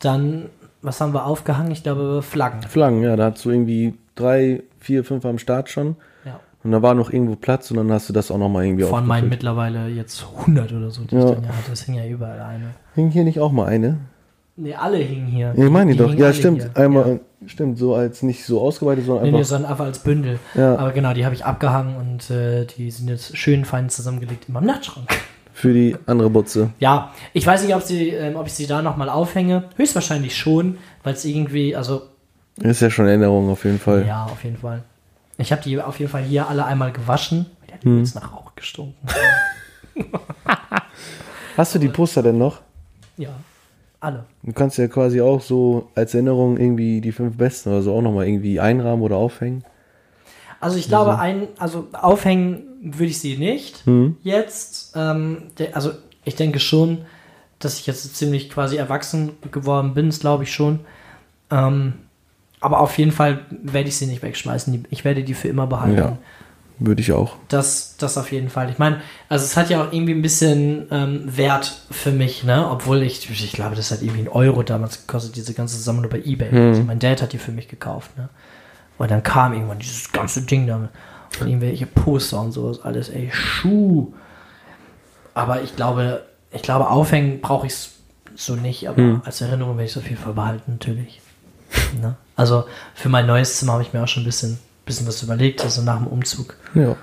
[0.00, 0.48] dann,
[0.82, 1.70] was haben wir aufgehangen?
[1.70, 2.62] Ich glaube, Flaggen.
[2.62, 5.94] Flaggen, ja, da hast du irgendwie drei, vier, fünf am Start schon.
[6.66, 9.06] Und da war noch irgendwo Platz und dann hast du das auch nochmal irgendwie Von
[9.06, 11.20] meinen mittlerweile jetzt 100 oder so, die Ja.
[11.24, 11.70] ich dann ja hatte.
[11.72, 12.70] Es hing ja überall eine.
[12.96, 13.98] Hing hier nicht auch mal eine?
[14.56, 15.52] Ne, alle hingen hier.
[15.56, 16.12] Ja, ich meine Die doch.
[16.12, 16.62] Ja, stimmt.
[16.62, 16.76] hier.
[16.76, 17.48] Einmal, Ja.
[17.48, 19.48] stimmt, so als nicht so ausgeweitet, sondern Nee, nee, einfach.
[19.48, 20.40] sondern einfach als Bündel.
[20.56, 20.74] Ja.
[20.76, 24.54] Aber genau, die habe ich abgehangen und äh, die sind jetzt schön fein zusammengelegt in
[24.54, 25.06] meinem Nachtschrank.
[25.52, 26.70] Für die andere Butze.
[26.80, 29.64] Ja, ich weiß nicht, ob, sie, ähm, ob ich sie da nochmal aufhänge.
[29.76, 32.02] Höchstwahrscheinlich schon, weil es irgendwie, also
[32.60, 34.04] Ist ja schon Erinnerung auf jeden Fall.
[34.04, 34.82] Ja, auf jeden Fall.
[35.38, 37.46] Ich habe die auf jeden Fall hier alle einmal gewaschen.
[37.68, 37.94] Die hat Hm.
[37.96, 38.96] übelst nach Rauch gestunken.
[41.56, 42.60] Hast du die Poster denn noch?
[43.18, 43.30] ja,
[44.00, 44.24] alle.
[44.42, 48.02] Du kannst ja quasi auch so als Erinnerung irgendwie die fünf besten oder so auch
[48.02, 49.64] nochmal irgendwie einrahmen oder aufhängen.
[50.60, 54.16] Also ich glaube, ein, also aufhängen würde ich sie nicht Hm.
[54.22, 54.92] jetzt.
[54.96, 55.92] Ähm, der, also
[56.24, 56.98] ich denke schon,
[57.58, 60.80] dass ich jetzt ziemlich quasi erwachsen geworden bin, das glaube ich schon.
[61.50, 61.94] Ähm,
[62.66, 64.88] aber auf jeden Fall werde ich sie nicht wegschmeißen.
[64.90, 65.96] Ich werde die für immer behalten.
[65.96, 66.18] Ja.
[66.80, 67.36] Würde ich auch.
[67.46, 68.68] Das, das auf jeden Fall.
[68.70, 72.68] Ich meine, also es hat ja auch irgendwie ein bisschen ähm, Wert für mich, ne?
[72.68, 76.20] Obwohl ich, ich glaube, das hat irgendwie einen Euro damals gekostet, diese ganze Sammlung bei
[76.24, 76.50] Ebay.
[76.50, 78.30] Also mein Dad hat die für mich gekauft, ne?
[78.98, 80.88] Und dann kam irgendwann dieses ganze Ding da und
[81.40, 84.12] irgendwelche Poster und sowas, alles, ey, Schuh.
[85.34, 87.90] Aber ich glaube, ich glaube, aufhängen brauche ich es
[88.34, 91.20] so nicht, aber als Erinnerung werde ich es auf jeden Fall behalten, natürlich.
[92.02, 92.16] ne?
[92.36, 92.64] Also
[92.94, 95.82] für mein neues Zimmer habe ich mir auch schon ein bisschen, bisschen was überlegt, also
[95.82, 96.56] nach dem Umzug.
[96.74, 96.96] Ja.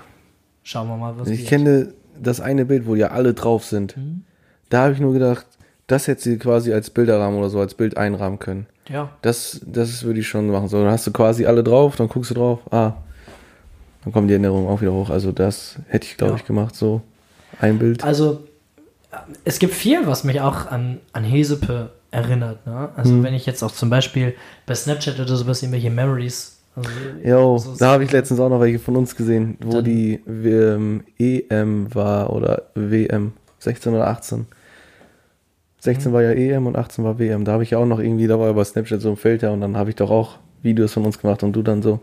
[0.62, 1.48] Schauen wir mal, was Ich wird.
[1.48, 3.96] kenne das eine Bild, wo ja alle drauf sind.
[3.96, 4.24] Mhm.
[4.70, 5.44] Da habe ich nur gedacht,
[5.88, 8.66] das hätte sie quasi als Bilderrahmen oder so, als Bild einrahmen können.
[8.88, 9.10] Ja.
[9.22, 10.68] Das, das würde ich schon machen.
[10.68, 12.94] So, dann hast du quasi alle drauf, dann guckst du drauf, ah,
[14.04, 15.10] dann kommen die Erinnerungen auch wieder hoch.
[15.10, 16.38] Also das hätte ich, glaube Ja.
[16.38, 17.02] ich, gemacht, so
[17.60, 18.04] ein Bild.
[18.04, 18.44] Also,
[19.44, 22.66] es gibt viel, was mich auch an, an Hesepe erinnert.
[22.66, 22.88] Ne?
[22.96, 23.22] Also, Hm.
[23.24, 24.34] wenn ich jetzt auch zum Beispiel
[24.66, 26.58] bei Snapchat oder sowas irgendwelche Memories.
[26.76, 26.88] Also,
[27.22, 31.04] Jo, so- da habe ich letztens auch noch welche von uns gesehen, wo die ähm,
[31.18, 34.46] EM war oder WM, 16 oder 18.
[35.80, 36.14] 16 Mhm.
[36.14, 37.44] war ja EM und 18 war WM.
[37.44, 39.60] Da habe ich ja auch noch irgendwie, da war über Snapchat so ein Filter und
[39.60, 42.00] dann habe ich doch auch Videos von uns gemacht und du dann so.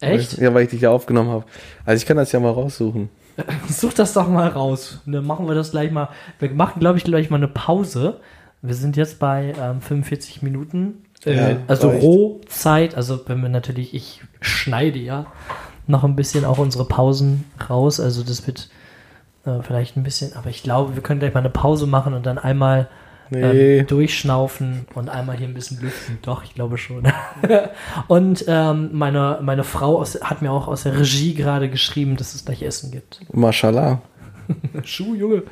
[0.00, 0.38] Echt?
[0.38, 1.44] Ja, weil ich dich ja aufgenommen habe.
[1.84, 3.08] Also ich kann das ja mal raussuchen.
[3.68, 5.00] Such das doch mal raus.
[5.06, 6.08] Dann machen wir das gleich mal.
[6.38, 8.20] Wir machen, glaube ich, gleich mal eine Pause.
[8.62, 11.04] Wir sind jetzt bei ähm, 45 Minuten.
[11.24, 12.02] Äh, Ja, also reicht.
[12.02, 12.94] Rohzeit.
[12.94, 15.26] Also wenn wir natürlich, ich schneide ja
[15.86, 18.00] noch ein bisschen auch unsere Pausen raus.
[18.00, 18.68] Also das wird
[19.46, 22.26] äh, vielleicht ein bisschen, aber ich glaube, wir können gleich mal eine Pause machen und
[22.26, 22.88] dann einmal
[23.30, 23.78] Nee.
[23.78, 26.18] ähm, durchschnaufen und einmal hier ein bisschen lüften.
[26.22, 27.10] Doch, ich glaube schon.
[28.08, 32.34] und ähm, meine, meine Frau aus, hat mir auch aus der Regie gerade geschrieben, dass
[32.34, 33.20] es gleich Essen gibt.
[33.32, 34.00] Mashallah.
[34.84, 35.42] Schuh, Junge.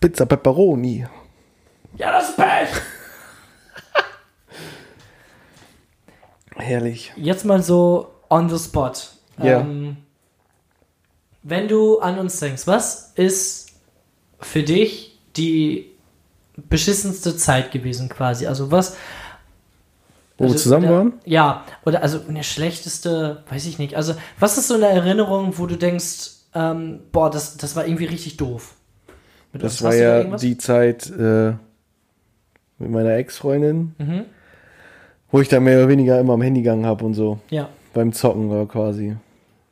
[0.00, 1.06] Pizza Pepperoni.
[1.96, 2.68] Ja, das Pech!
[6.56, 7.12] Herrlich.
[7.16, 8.92] Jetzt mal so on the spot.
[9.42, 9.60] Ja.
[9.60, 9.98] Ähm,
[11.42, 13.72] wenn du an uns denkst, was ist
[14.40, 15.89] für dich die
[16.68, 18.46] beschissenste Zeit gewesen quasi?
[18.46, 18.96] Also was...
[20.38, 21.12] Wo wir also, zusammen waren?
[21.26, 23.94] Ja, oder also eine schlechteste, weiß ich nicht.
[23.96, 28.06] Also was ist so eine Erinnerung, wo du denkst, ähm, boah, das, das war irgendwie
[28.06, 28.74] richtig doof?
[29.52, 30.40] Mit Das war da ja irgendwas?
[30.40, 31.52] die Zeit äh,
[32.78, 34.24] mit meiner Ex-Freundin, Mhm.
[35.30, 37.38] wo ich da mehr oder weniger immer am Handy gegangen habe und so.
[37.50, 39.16] Ja, Beim Zocken war quasi.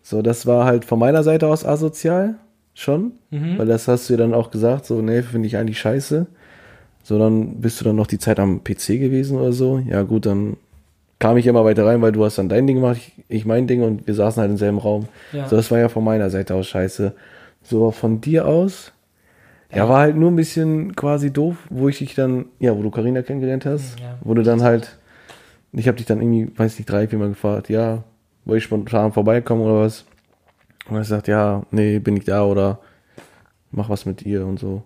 [0.03, 2.35] So, das war halt von meiner Seite aus asozial.
[2.75, 3.13] Schon.
[3.31, 3.59] Mhm.
[3.59, 6.27] Weil das hast du ja dann auch gesagt, so, nee, finde ich eigentlich scheiße.
[7.09, 9.79] So, dann bist du dann noch die Zeit am PC gewesen oder so.
[9.79, 10.59] Ja, gut, dann
[11.19, 13.67] kam ich immer weiter rein, weil du hast dann dein Ding gemacht, ich, ich mein
[13.67, 15.09] Ding und wir saßen halt im selben Raum.
[15.33, 15.49] Ja.
[15.49, 17.15] So, das war ja von meiner Seite aus scheiße.
[17.63, 18.93] So, von dir aus,
[19.75, 22.91] ja, war halt nur ein bisschen quasi doof, wo ich dich dann, ja, wo du
[22.91, 24.19] Karina kennengelernt hast, Ja.
[24.21, 24.99] wo du dann halt,
[25.73, 28.05] ich habe dich dann irgendwie, weiß nicht, drei, viermal gefragt, ja,
[28.45, 30.05] wollte ich spontan vorbeikommen oder was?
[30.91, 32.81] Und er sagt, ja, nee, bin ich da oder
[33.71, 34.83] mach was mit ihr und so.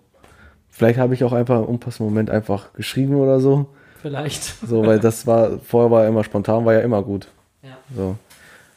[0.75, 3.67] Vielleicht habe ich auch einfach im unpassenden Moment einfach geschrieben oder so.
[4.01, 4.43] vielleicht.
[4.67, 7.27] So, weil das war, vorher war ja immer spontan, war ja immer gut.
[7.61, 7.77] Ja.
[7.95, 8.15] So.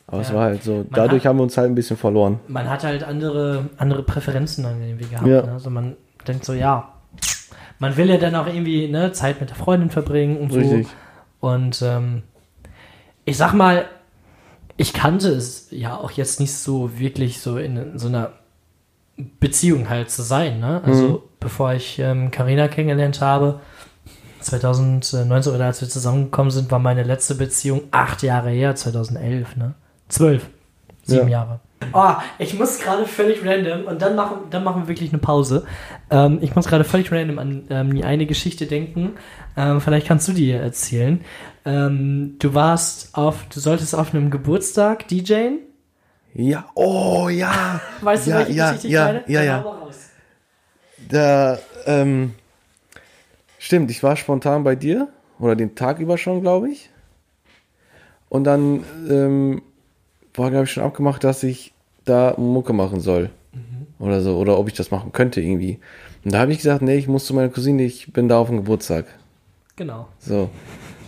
[0.07, 0.35] Aber es Ja.
[0.37, 2.39] war halt so, dadurch hat- haben wir uns halt ein bisschen verloren.
[2.47, 5.27] man hat halt andere, andere Präferenzen dann irgendwie gehabt.
[5.27, 5.43] Ja.
[5.43, 5.53] Ne?
[5.53, 5.97] Also man
[6.29, 6.93] denkt so, ja,
[7.81, 10.59] man will ja dann auch irgendwie ne, Zeit mit der Freundin verbringen und so.
[10.61, 10.87] Richtig.
[11.41, 12.23] Und ähm,
[13.25, 13.87] ich sag mal,
[14.77, 18.31] ich kannte es ja auch jetzt nicht so wirklich so in so einer
[19.41, 20.61] Beziehung halt zu sein.
[20.61, 20.83] Ne?
[20.85, 21.19] Also Mhm.
[21.47, 23.61] Bevor ich ähm, Carina kennengelernt habe,
[24.41, 29.75] 2019 oder als wir zusammengekommen sind, war meine letzte Beziehung acht Jahre her, 2011, ne?
[30.09, 30.49] Zwölf.
[31.05, 31.39] Sieben Ja.
[31.39, 31.61] Jahre.
[31.93, 35.65] Oh, ich muss gerade völlig random und dann machen, dann machen wir wirklich eine Pause.
[36.11, 39.13] Ähm, ich muss gerade völlig random an ähm, die eine Geschichte denken.
[39.57, 41.21] Ähm, vielleicht kannst du die erzählen.
[41.65, 45.61] Ähm, du warst auf, du solltest auf einem Geburtstag DJen.
[46.35, 47.81] Ja, oh ja.
[48.01, 49.23] Weißt du, Ja, welche ja, Geschichte ich ja, meine?
[49.29, 49.61] ja, ja.
[49.61, 50.06] raus.
[51.09, 52.35] Da, ähm,
[53.59, 56.91] stimmt, ich war spontan bei dir oder den Tag über schon, glaube ich.
[58.29, 59.63] Und dann ähm,
[60.35, 61.73] war, glaube ich, schon abgemacht, dass ich
[62.05, 63.31] da Mucke machen soll.
[63.99, 65.79] Oder so, oder ob ich das machen könnte irgendwie.
[66.25, 68.49] Und da habe ich gesagt, nee, ich muss zu meiner Cousine, ich bin da auf
[68.49, 69.07] dem Geburtstag.
[69.77, 70.09] Genau.
[70.19, 70.51] So.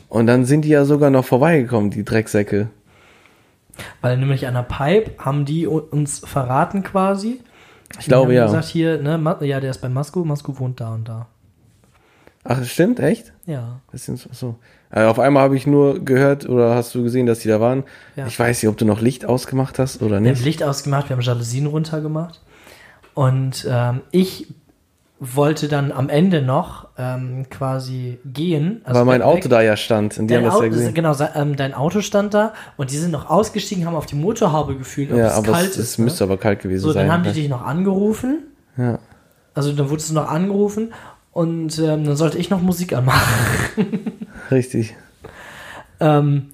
[0.08, 2.70] Und dann sind die ja sogar noch vorbeigekommen, die Drecksäcke.
[4.00, 7.40] Weil nämlich an der Pipe haben die uns verraten quasi.
[7.98, 8.46] Ich glaube, ja.
[8.46, 11.26] gesagt, hier, ne, ja, der ist bei Masku, Masku wohnt da und da.
[12.44, 13.32] Ach, das stimmt, echt?
[13.46, 13.80] Ja.
[13.92, 14.54] Das sind so- so.
[14.90, 17.84] Äh, auf einmal habe ich nur gehört oder hast du gesehen, dass die da waren.
[18.16, 18.26] Ja.
[18.26, 20.44] Ich weiß nicht, ob du noch Licht ausgemacht hast oder Wir haben nicht.
[20.44, 22.40] Licht ausgemacht, wir haben Jalousien runtergemacht.
[23.14, 24.46] Und ähm, ich
[25.20, 28.82] wollte dann am Ende noch ähm, quasi gehen.
[28.84, 30.68] also Weil mein weg- Auto da ja stand und die Dein haben das Auto, ja
[30.70, 30.94] gesehen.
[30.94, 34.76] genau, ähm, dein Auto stand da und die sind noch ausgestiegen, haben auf die Motorhaube
[34.76, 35.88] gefühlt, ob Ja, es aber kalt es, ist.
[35.90, 36.04] es ne?
[36.04, 37.06] müsste aber kalt gewesen So, sein.
[37.06, 37.34] dann haben die ne?
[37.34, 38.44] dich noch angerufen.
[38.76, 38.98] ja.
[39.54, 40.92] Also dann wurdest du noch angerufen
[41.32, 43.18] und ähm, dann sollte ich noch Musik anmachen.
[44.52, 44.94] Richtig.
[45.98, 46.50] ähm,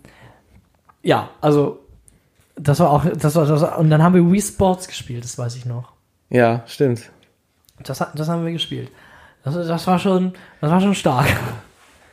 [1.03, 1.81] ja, also
[2.57, 5.37] das war auch, das war, das war, und dann haben wir Wii Sports gespielt, das
[5.37, 5.93] weiß ich noch.
[6.31, 7.11] Ja, stimmt.
[7.85, 8.91] Das, das haben wir gespielt.
[9.45, 11.26] Das, das war schon, das war schon stark.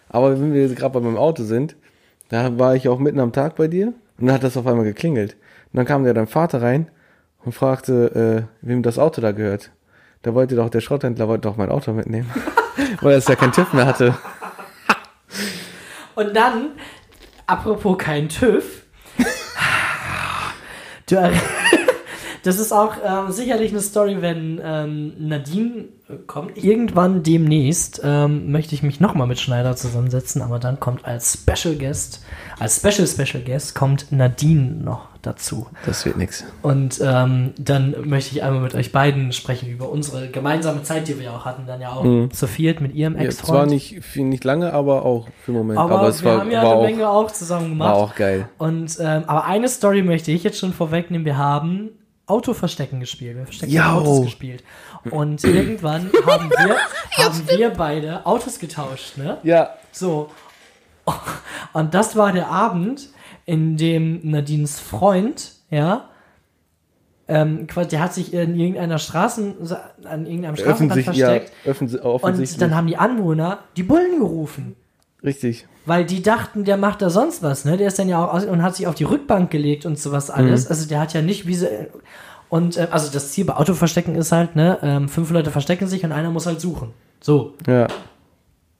[0.10, 1.76] Aber wenn wir jetzt gerade bei meinem Auto sind,
[2.30, 3.88] da war ich auch mitten am Tag bei dir
[4.20, 5.34] und dann hat das auf einmal geklingelt.
[5.72, 6.90] Und dann kam ja dein Vater rein
[7.46, 9.72] und fragte, äh, wem das Auto da gehört.
[10.22, 12.30] Da wollte doch, der Schrotthändler wollte doch mein Auto mitnehmen.
[13.02, 14.14] Weil er es ja keinen TÜV mehr hatte.
[16.16, 16.72] Und dann,
[17.48, 18.84] apropos kein TÜV,
[21.10, 21.32] du, er-
[22.44, 25.86] das ist auch ähm, sicherlich eine Story, wenn ähm, Nadine
[26.28, 26.62] kommt.
[26.62, 31.76] Irgendwann demnächst ähm, möchte ich mich nochmal mit Schneider zusammensetzen, aber dann kommt als Special
[31.76, 32.24] Guest,
[32.60, 35.68] als Special Special Guest kommt Nadine noch dazu.
[35.86, 36.44] Das wird nix.
[36.64, 41.18] Und ähm, dann möchte ich einmal mit euch beiden sprechen über unsere gemeinsame Zeit, die
[41.18, 43.48] wir ja auch hatten, dann ja auch zu viert mit ihrem Ja, Ex-Freund.
[43.48, 45.80] zwar nicht, viel, nicht lange, aber auch für einen Moment.
[45.80, 47.90] aber, Aber, es wir war, haben ja war, eine auch, Menge auch zusammen gemacht.
[47.90, 48.50] war auch geil.
[48.58, 51.24] Und ähm, aber eine Story möchte ich jetzt schon vorwegnehmen.
[51.24, 51.92] Wir haben
[52.32, 53.38] Autoverstecken gespielt.
[53.38, 53.72] Wir verstecken.
[53.94, 54.64] Autos gespielt.
[55.10, 56.78] Und irgendwann haben wir,
[57.18, 59.38] haben wir beide Autos getauscht, ne?
[59.44, 60.30] Ja, So.
[61.74, 63.10] Und das war der Abend,
[63.46, 66.10] in dem Nadines Freund, ja,
[67.28, 69.56] ähm, quasi, der hat sich in irgendeiner Straßen,
[70.04, 71.52] an irgendeinem ja, versteckt.
[72.04, 74.76] offens und dann haben die Anwohner die Bullen gerufen.
[75.24, 75.68] Richtig.
[75.86, 77.78] Weil die dachten, der macht da sonst was, ne?
[77.78, 80.30] Der ist dann ja auch aus und hat sich auf die Rückbank gelegt und sowas
[80.30, 80.68] alles.
[80.68, 81.68] Also der hat ja nicht wie so.
[82.50, 86.04] Und äh, also das Ziel bei Autoverstecken ist halt, ne, ähm, fünf Leute verstecken sich
[86.04, 86.94] und einer muss halt suchen.
[87.22, 87.54] So.
[87.68, 87.88] Ja.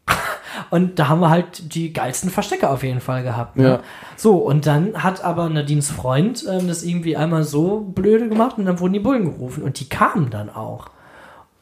[0.70, 3.58] Und da haben wir halt die geilsten Verstecke auf jeden Fall gehabt.
[3.58, 3.64] Ne?
[3.64, 3.80] Ja.
[4.16, 8.66] So, und dann hat aber Nadines Freund ähm, das irgendwie einmal so blöde gemacht und
[8.66, 9.64] dann wurden die Bullen gerufen.
[9.64, 10.90] Und die kamen dann auch.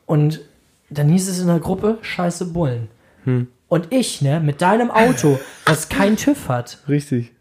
[0.05, 0.41] Und
[0.89, 2.89] dann hieß es in der Gruppe, scheiße Bullen.
[3.69, 7.31] Und ich, ne, mit deinem Auto, das kein TÜV hat, Richtig.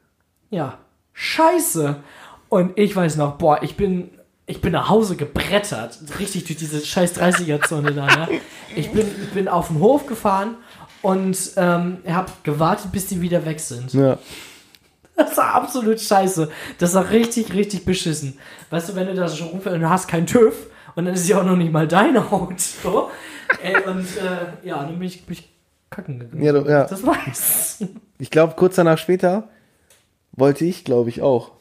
[0.51, 0.79] ja,
[1.15, 1.97] scheiße.
[2.51, 4.11] Und ich weiß noch, boah, ich bin,
[4.47, 5.99] ich bin nach Hause gebrettert.
[6.19, 8.29] Richtig durch diese scheiß 30er-Zone da, ne?
[8.77, 10.57] Ich bin, ich bin auf den Hof gefahren
[11.01, 13.95] und ähm, hab gewartet, bis die wieder weg sind.
[13.95, 14.19] Ja.
[15.17, 16.51] Das war absolut scheiße.
[16.79, 18.39] Das war richtig, richtig beschissen.
[18.71, 20.55] Weißt du, wenn du da schon rumfährst und du hast keinen TÜV
[20.95, 22.55] und dann ist ja auch noch nicht mal dein Auto.
[23.63, 25.49] Ey, und äh, ja, dann bin ich, bin ich
[25.91, 26.43] kacken gegangen.
[26.43, 26.85] Ja, du- ja.
[26.85, 27.85] Das weiß.
[28.21, 29.45] Ich glaube, kurz danach später
[30.33, 31.53] wollte ich, glaube ich, auch.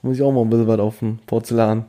[0.00, 1.84] Muss ich auch mal ein bisschen was auf dem Porzellan.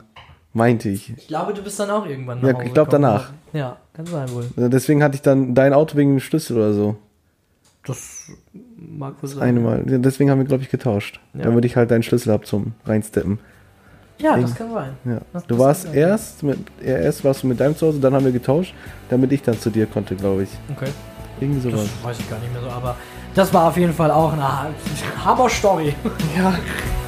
[0.52, 1.16] Meinte ich.
[1.16, 3.02] Ich glaube, du bist dann auch irgendwann Ja, nach Hause ich glaub, gekommen.
[3.04, 3.32] danach.
[3.54, 4.44] Ja, kann sein wohl.
[4.56, 6.96] Deswegen hatte ich dann dein Auto wegen dem Schlüssel oder so.
[7.86, 8.30] Das
[8.76, 9.42] mag wohl sein.
[9.42, 9.82] Einmal.
[9.90, 11.20] Ja, Deswegen haben wir, glaube ich, getauscht.
[11.32, 11.44] Ja.
[11.44, 13.38] Damit ich halt deinen Schlüssel hab zum Reinsteppen.
[14.18, 14.90] Ja, das kann sein.
[15.06, 15.20] Ja.
[15.32, 18.32] Das- Du warst erst mit, ja, erst warst du mit deinem Zuhause, dann haben wir
[18.32, 18.74] getauscht,
[19.08, 20.50] damit ich dann zu dir konnte, glaube ich.
[20.76, 20.90] Okay.
[21.44, 21.90] Irgendwie Das sowas.
[22.02, 22.96] weiß ich gar nicht mehr so, aber
[23.34, 24.66] das war auf jeden Fall auch eine Ha-
[25.24, 25.94] Hammer-Story.
[26.36, 26.54] Ja.